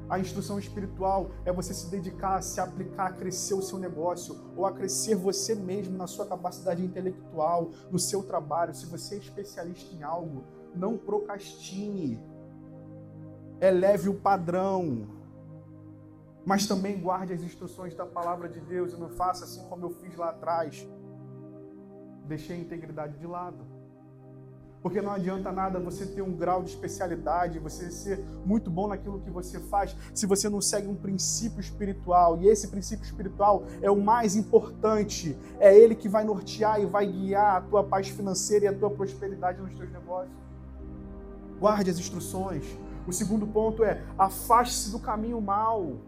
[0.09, 4.37] A instrução espiritual é você se dedicar a se aplicar, a crescer o seu negócio,
[4.57, 8.75] ou a crescer você mesmo na sua capacidade intelectual, no seu trabalho.
[8.75, 10.43] Se você é especialista em algo,
[10.75, 12.19] não procrastine.
[13.61, 15.20] Eleve o padrão.
[16.45, 19.91] Mas também guarde as instruções da palavra de Deus e não faça assim como eu
[19.91, 20.87] fiz lá atrás.
[22.27, 23.81] Deixei a integridade de lado.
[24.83, 29.21] Porque não adianta nada você ter um grau de especialidade, você ser muito bom naquilo
[29.21, 32.41] que você faz, se você não segue um princípio espiritual.
[32.41, 35.37] E esse princípio espiritual é o mais importante.
[35.59, 38.91] É ele que vai nortear e vai guiar a tua paz financeira e a tua
[38.91, 40.35] prosperidade nos teus negócios.
[41.59, 42.65] Guarde as instruções.
[43.07, 45.99] O segundo ponto é afaste-se do caminho mal.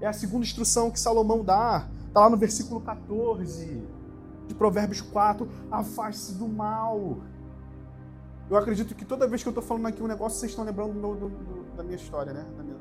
[0.00, 1.88] É a segunda instrução que Salomão dá.
[2.08, 3.82] Está lá no versículo 14
[4.48, 5.48] de Provérbios 4.
[5.70, 7.18] Afaste-se do mal.
[8.48, 10.94] Eu acredito que toda vez que eu estou falando aqui um negócio, vocês estão lembrando
[10.94, 12.44] do, do, do, da minha história, né?
[12.58, 12.76] Minha...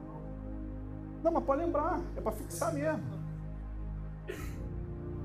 [1.23, 3.03] Não, mas pode lembrar, é para fixar mesmo.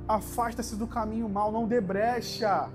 [0.07, 2.69] Afasta-se do caminho mal, não dê brecha.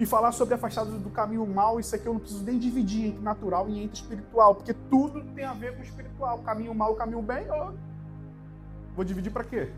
[0.00, 3.20] E falar sobre afastado do caminho mal, isso aqui eu não preciso nem dividir entre
[3.20, 6.38] natural e entre espiritual, porque tudo tem a ver com espiritual.
[6.38, 7.74] Caminho mal, caminho bem, eu
[8.96, 9.70] vou dividir para quê?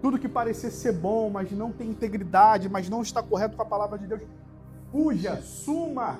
[0.00, 3.66] Tudo que parecer ser bom, mas não tem integridade, mas não está correto com a
[3.66, 4.22] palavra de Deus,
[4.90, 6.18] fuja, suma.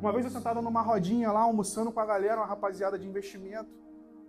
[0.00, 3.70] Uma vez eu sentado numa rodinha lá, almoçando com a galera, uma rapaziada de investimento.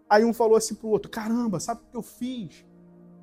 [0.08, 2.64] Aí um falou assim pro outro: caramba, sabe o que eu fiz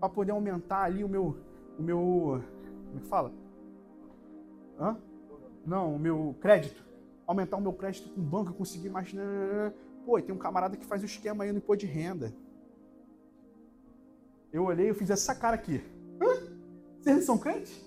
[0.00, 1.38] para poder aumentar ali o meu.
[1.78, 2.42] O meu.
[2.88, 3.32] Como é que fala?
[4.78, 4.96] Hã?
[5.64, 6.84] Não, o meu crédito.
[7.26, 9.14] Aumentar o meu crédito com o banco, eu consegui mais.
[10.04, 12.32] Pô, tem um camarada que faz o esquema aí no imposto de renda.
[14.52, 15.84] Eu olhei e fiz essa cara aqui.
[16.20, 16.56] Hã?
[17.00, 17.86] Vocês são crentes?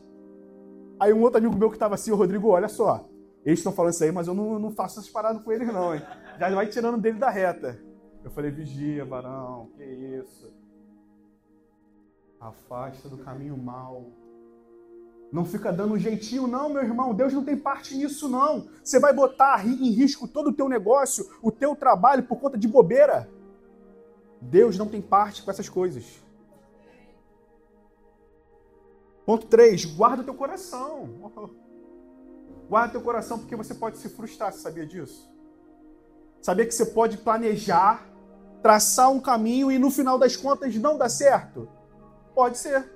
[0.99, 3.09] Aí um outro amigo meu que estava assim, o Rodrigo, olha só.
[3.43, 5.95] Eles estão falando isso aí, mas eu não, não faço essas paradas com eles não,
[5.95, 6.01] hein?
[6.39, 7.79] Já vai tirando dele da reta.
[8.23, 10.53] Eu falei, vigia, varão, que isso.
[12.39, 14.05] Afasta do caminho mal.
[15.31, 17.13] Não fica dando um jeitinho, não, meu irmão.
[17.13, 18.67] Deus não tem parte nisso, não.
[18.83, 22.67] Você vai botar em risco todo o teu negócio, o teu trabalho por conta de
[22.67, 23.29] bobeira.
[24.41, 26.21] Deus não tem parte com essas coisas.
[29.25, 31.31] Ponto 3, guarda teu coração.
[32.67, 35.29] Guarda teu coração porque você pode se frustrar, você sabia disso?
[36.41, 38.07] Sabia que você pode planejar,
[38.61, 41.67] traçar um caminho e no final das contas não dá certo?
[42.33, 42.89] Pode ser.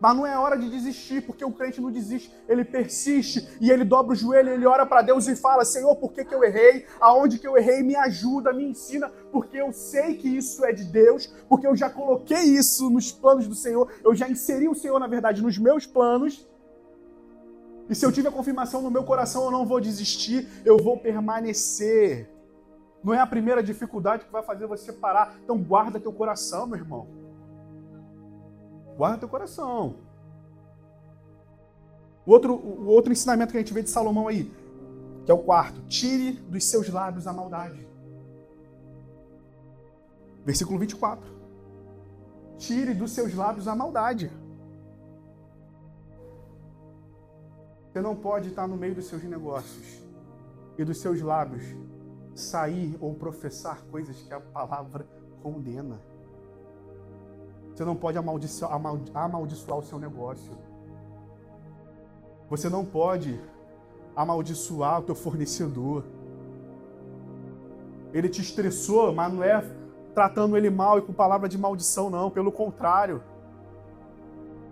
[0.00, 3.84] Mas não é hora de desistir, porque o crente não desiste, ele persiste e ele
[3.84, 6.86] dobra o joelho, ele ora para Deus e fala: Senhor, por que, que eu errei?
[6.98, 7.82] Aonde que eu errei?
[7.82, 11.90] Me ajuda, me ensina, porque eu sei que isso é de Deus, porque eu já
[11.90, 15.84] coloquei isso nos planos do Senhor, eu já inseri o Senhor, na verdade, nos meus
[15.84, 16.48] planos.
[17.90, 22.30] E se eu tiver confirmação no meu coração, eu não vou desistir, eu vou permanecer.
[23.02, 25.36] Não é a primeira dificuldade que vai fazer você parar.
[25.42, 27.19] Então guarda teu coração, meu irmão.
[29.00, 29.94] Guarda teu coração.
[32.26, 34.52] O outro, o outro ensinamento que a gente vê de Salomão aí,
[35.24, 37.88] que é o quarto: tire dos seus lábios a maldade.
[40.44, 41.26] Versículo 24.
[42.58, 44.30] Tire dos seus lábios a maldade.
[47.90, 50.04] Você não pode estar no meio dos seus negócios
[50.76, 51.64] e dos seus lábios
[52.34, 55.08] sair ou professar coisas que a palavra
[55.42, 56.09] condena.
[57.80, 58.78] Você não pode amaldiçoar,
[59.14, 60.52] amaldiçoar o seu negócio.
[62.50, 63.40] Você não pode
[64.14, 66.04] amaldiçoar o teu fornecedor.
[68.12, 69.64] Ele te estressou, mas não é
[70.14, 72.30] tratando ele mal e com palavra de maldição, não.
[72.30, 73.22] Pelo contrário.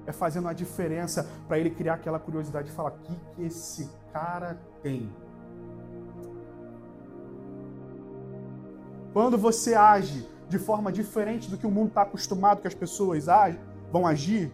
[0.07, 3.91] É fazendo a diferença para ele criar aquela curiosidade e falar: o que, que esse
[4.13, 5.11] cara tem?
[9.15, 13.29] Quando você age de forma diferente do que o mundo está acostumado que as pessoas
[13.29, 13.61] agem,
[13.93, 14.53] vão agir,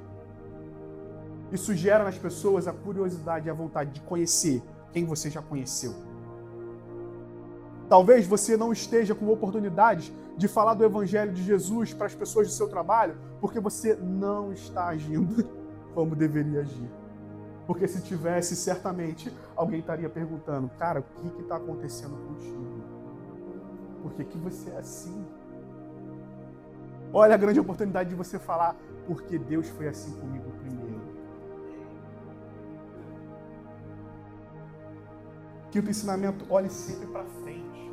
[1.53, 5.95] isso gera nas pessoas a curiosidade e a vontade de conhecer quem você já conheceu.
[7.89, 12.49] Talvez você não esteja com oportunidade de falar do Evangelho de Jesus para as pessoas
[12.49, 15.49] do seu trabalho, porque você não está agindo
[15.95, 16.91] como deveria agir.
[17.67, 22.65] Porque se tivesse, certamente alguém estaria perguntando: cara, o que está acontecendo contigo?
[24.03, 25.25] Por que, que você é assim?
[27.17, 28.75] Olha a grande oportunidade de você falar,
[29.07, 31.01] porque Deus foi assim comigo primeiro.
[35.71, 37.89] Quinto ensinamento, olhe sempre para frente.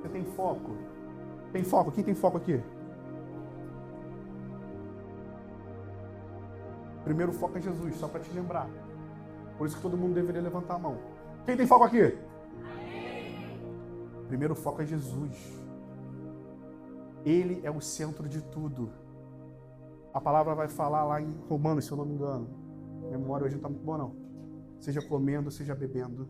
[0.00, 0.74] Você tem foco?
[1.52, 1.92] Tem foco?
[1.92, 2.62] Quem tem foco aqui?
[7.04, 8.70] Primeiro foco é Jesus, só para te lembrar.
[9.58, 10.96] Por isso que todo mundo deveria levantar a mão.
[11.44, 12.16] Quem tem foco aqui?
[14.28, 15.59] Primeiro foco é Jesus.
[17.24, 18.90] Ele é o centro de tudo.
[20.12, 22.48] A palavra vai falar lá em Romanos, se eu não me engano.
[23.06, 24.14] A memória hoje não está muito boa, não.
[24.80, 26.28] Seja comendo, seja bebendo,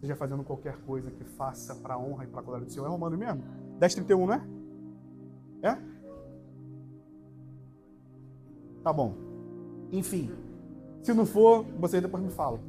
[0.00, 2.86] seja fazendo qualquer coisa que faça para a honra e para a glória do Senhor.
[2.86, 3.42] É Romano mesmo?
[3.78, 4.42] 10,31, não é?
[5.62, 5.78] É?
[8.82, 9.14] Tá bom.
[9.92, 10.30] Enfim,
[11.02, 12.60] se não for, você depois me fala.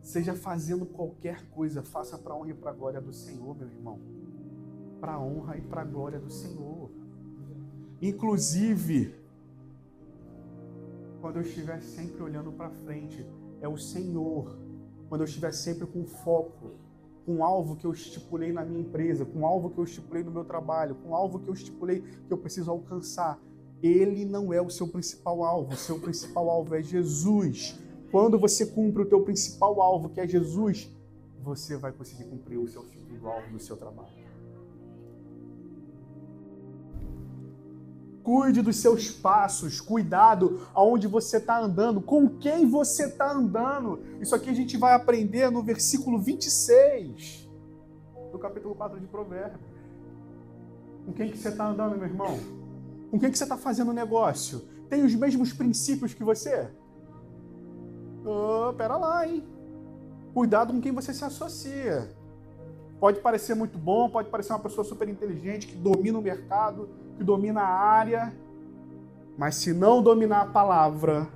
[0.00, 3.68] Seja fazendo qualquer coisa, faça para a honra e para a glória do Senhor, meu
[3.68, 4.00] irmão.
[5.02, 6.88] Para a honra e para a glória do Senhor.
[8.00, 9.12] Inclusive,
[11.20, 13.26] quando eu estiver sempre olhando para frente,
[13.60, 14.56] é o Senhor.
[15.08, 16.70] Quando eu estiver sempre com foco,
[17.26, 20.44] com alvo que eu estipulei na minha empresa, com alvo que eu estipulei no meu
[20.44, 23.40] trabalho, com alvo que eu estipulei que eu preciso alcançar.
[23.82, 27.76] Ele não é o seu principal alvo, o seu principal alvo é Jesus.
[28.12, 30.88] Quando você cumpre o teu principal alvo, que é Jesus,
[31.42, 34.21] você vai conseguir cumprir o seu segundo alvo no seu trabalho.
[38.22, 44.00] Cuide dos seus passos, cuidado aonde você está andando, com quem você está andando.
[44.20, 47.48] Isso aqui a gente vai aprender no versículo 26
[48.30, 49.60] do capítulo 4 de Provérbios.
[51.04, 52.38] Com quem que você está andando, meu irmão?
[53.10, 54.60] Com quem que você está fazendo negócio?
[54.88, 56.68] Tem os mesmos princípios que você?
[58.24, 59.42] Oh, pera lá, hein?
[60.32, 62.08] Cuidado com quem você se associa.
[63.00, 67.24] Pode parecer muito bom, pode parecer uma pessoa super inteligente que domina o mercado, que
[67.24, 68.32] domina a área,
[69.36, 71.28] mas se não dominar a palavra,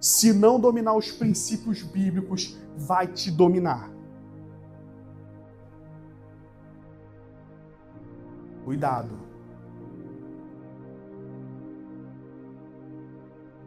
[0.00, 3.90] se não dominar os princípios bíblicos, vai te dominar.
[8.64, 9.24] Cuidado.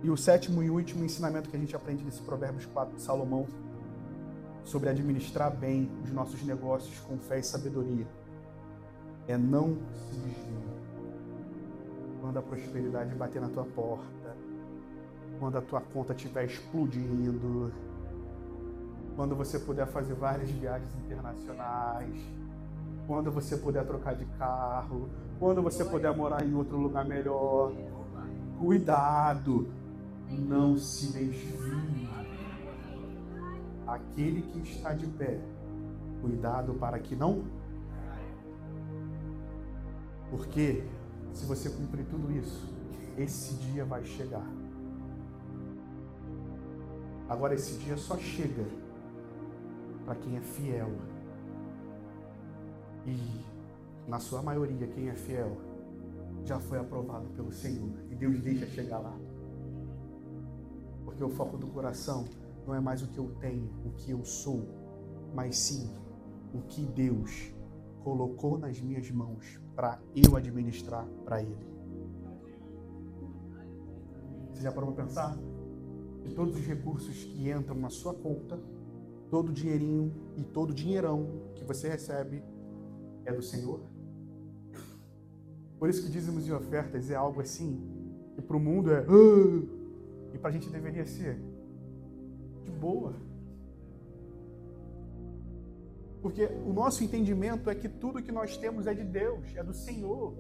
[0.04, 3.48] E o sétimo e último ensinamento que a gente aprende nesse Provérbios 4 de Salomão
[4.64, 8.06] sobre administrar bem os nossos negócios com fé e sabedoria
[9.28, 9.78] é não
[10.10, 10.67] se desviar
[12.28, 14.36] quando a prosperidade bater na tua porta,
[15.40, 17.72] quando a tua conta estiver explodindo,
[19.16, 22.14] quando você puder fazer várias viagens internacionais,
[23.08, 25.08] quando você puder trocar de carro,
[25.40, 27.72] quando você puder morar em outro lugar melhor.
[28.60, 29.70] Cuidado,
[30.30, 32.10] não se desvie.
[33.88, 35.40] Aquele que está de pé,
[36.22, 37.46] cuidado para que não.
[40.30, 40.84] Porque
[41.38, 42.68] se você cumprir tudo isso,
[43.16, 44.46] esse dia vai chegar.
[47.30, 48.66] Agora, esse dia só chega
[50.04, 50.90] para quem é fiel.
[53.06, 53.46] E,
[54.08, 55.56] na sua maioria, quem é fiel
[56.44, 57.92] já foi aprovado pelo Senhor.
[58.10, 59.16] E Deus deixa chegar lá.
[61.06, 62.26] Porque o foco do coração
[62.66, 64.68] não é mais o que eu tenho, o que eu sou,
[65.36, 65.88] mas sim
[66.52, 67.54] o que Deus
[68.04, 71.56] colocou nas minhas mãos para eu administrar para Ele.
[74.52, 75.38] Você já parou para pensar?
[76.24, 78.60] De todos os recursos que entram na sua conta,
[79.30, 82.44] todo o dinheirinho e todo o dinheirão que você recebe
[83.24, 83.82] é do Senhor?
[85.78, 87.80] Por isso que dízimos e ofertas é algo assim,
[88.34, 89.02] que para o mundo é.
[89.02, 91.40] Ah", e para a gente deveria ser
[92.64, 93.14] de boa.
[96.28, 99.74] Porque o nosso entendimento é que tudo que nós temos é de Deus, é do
[99.74, 100.36] Senhor.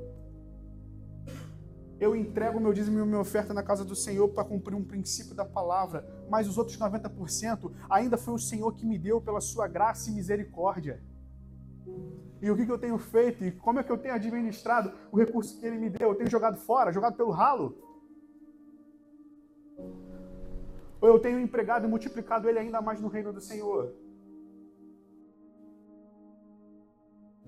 [1.97, 5.33] Eu entrego meu dízimo e minha oferta na casa do Senhor para cumprir um princípio
[5.33, 9.65] da palavra, mas os outros 90% ainda foi o Senhor que me deu pela sua
[9.65, 11.01] graça e misericórdia.
[12.41, 15.57] E o que, eu tenho feito e como é que eu tenho administrado o recurso
[15.57, 16.09] que Ele me deu?
[16.09, 17.77] Eu tenho jogado fora, jogado pelo ralo?
[20.99, 23.93] Ou eu tenho empregado e multiplicado ele ainda mais no reino do Senhor?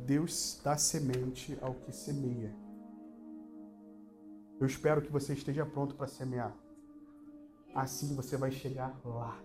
[0.10, 2.52] Deus dá semente ao que semeia.
[4.60, 6.52] Eu espero que você esteja pronto para semear.
[7.76, 9.40] Assim você vai chegar lá.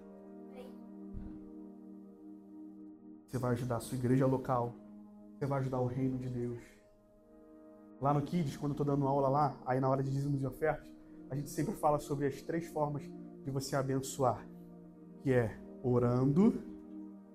[3.29, 4.75] Você vai ajudar a sua igreja local.
[5.35, 6.63] Você vai ajudar o reino de Deus.
[8.01, 10.47] Lá no Kids, quando eu estou dando aula lá, aí na hora de dízimos e
[10.47, 10.91] ofertas,
[11.29, 13.03] a gente sempre fala sobre as três formas
[13.43, 14.43] de você abençoar,
[15.23, 16.55] que é orando,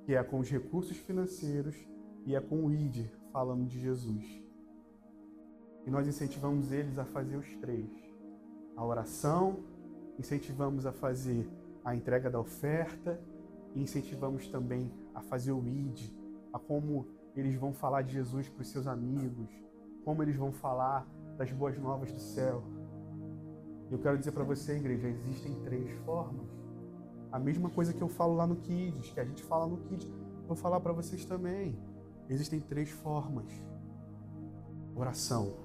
[0.03, 1.75] que é com os recursos financeiros
[2.25, 4.25] e é com o ID, falando de Jesus.
[5.85, 7.89] E nós incentivamos eles a fazer os três:
[8.75, 9.57] a oração,
[10.17, 11.49] incentivamos a fazer
[11.83, 13.19] a entrega da oferta
[13.73, 16.11] e incentivamos também a fazer o ID,
[16.51, 19.49] a como eles vão falar de Jesus para os seus amigos,
[20.03, 21.07] como eles vão falar
[21.37, 22.63] das boas novas do céu.
[23.89, 26.47] Eu quero dizer para você, igreja, existem três formas.
[27.31, 30.07] A mesma coisa que eu falo lá no Kids, que a gente fala no Kids,
[30.47, 31.77] vou falar para vocês também.
[32.29, 33.51] Existem três formas.
[34.95, 35.55] Oração.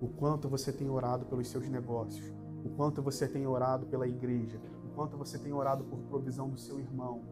[0.00, 2.34] O quanto você tem orado pelos seus negócios,
[2.64, 6.58] o quanto você tem orado pela igreja, o quanto você tem orado por provisão do
[6.58, 7.22] seu irmão,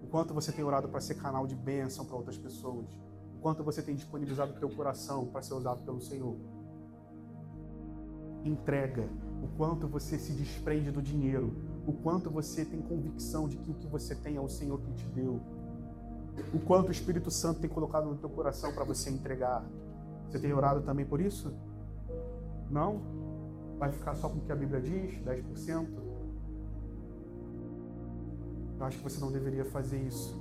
[0.00, 2.86] o quanto você tem orado para ser canal de bênção para outras pessoas,
[3.34, 6.36] o quanto você tem disponibilizado o teu coração para ser usado pelo Senhor.
[8.44, 9.08] Entrega,
[9.42, 11.52] o quanto você se desprende do dinheiro,
[11.86, 14.92] o quanto você tem convicção de que o que você tem é o Senhor que
[14.92, 15.40] te deu,
[16.52, 19.64] o quanto o Espírito Santo tem colocado no teu coração para você entregar.
[20.28, 21.52] Você tem orado também por isso?
[22.70, 23.00] Não?
[23.78, 25.88] Vai ficar só com o que a Bíblia diz, 10%?
[28.78, 30.40] Eu acho que você não deveria fazer isso.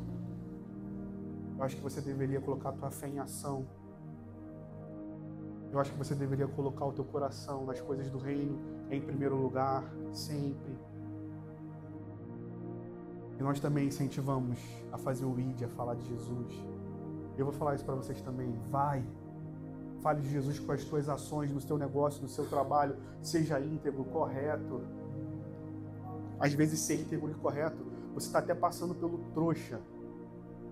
[1.58, 3.66] Eu acho que você deveria colocar a tua fé em ação.
[5.72, 9.36] Eu acho que você deveria colocar o teu coração nas coisas do reino em primeiro
[9.36, 10.76] lugar, sempre.
[13.42, 14.60] E nós também incentivamos
[14.92, 16.54] a fazer o ID, a falar de Jesus.
[17.36, 18.54] Eu vou falar isso para vocês também.
[18.70, 19.04] Vai.
[20.04, 22.96] Fale de Jesus com as tuas ações, no seu negócio, no seu trabalho.
[23.20, 24.82] Seja íntegro, correto.
[26.40, 27.84] Às vezes, ser íntegro e correto,
[28.14, 29.82] você está até passando pelo trouxa,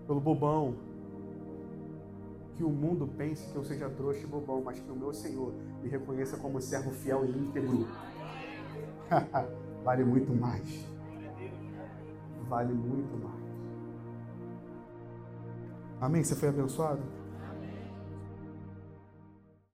[0.05, 0.75] pelo bobão.
[2.55, 5.55] Que o mundo pense que eu seja trouxa e bobão, mas que o meu Senhor
[5.81, 7.87] me reconheça como servo fiel e íntegro.
[9.83, 10.98] vale muito mais
[12.49, 13.39] vale muito mais.
[16.01, 16.23] Amém?
[16.23, 17.01] Você foi abençoado?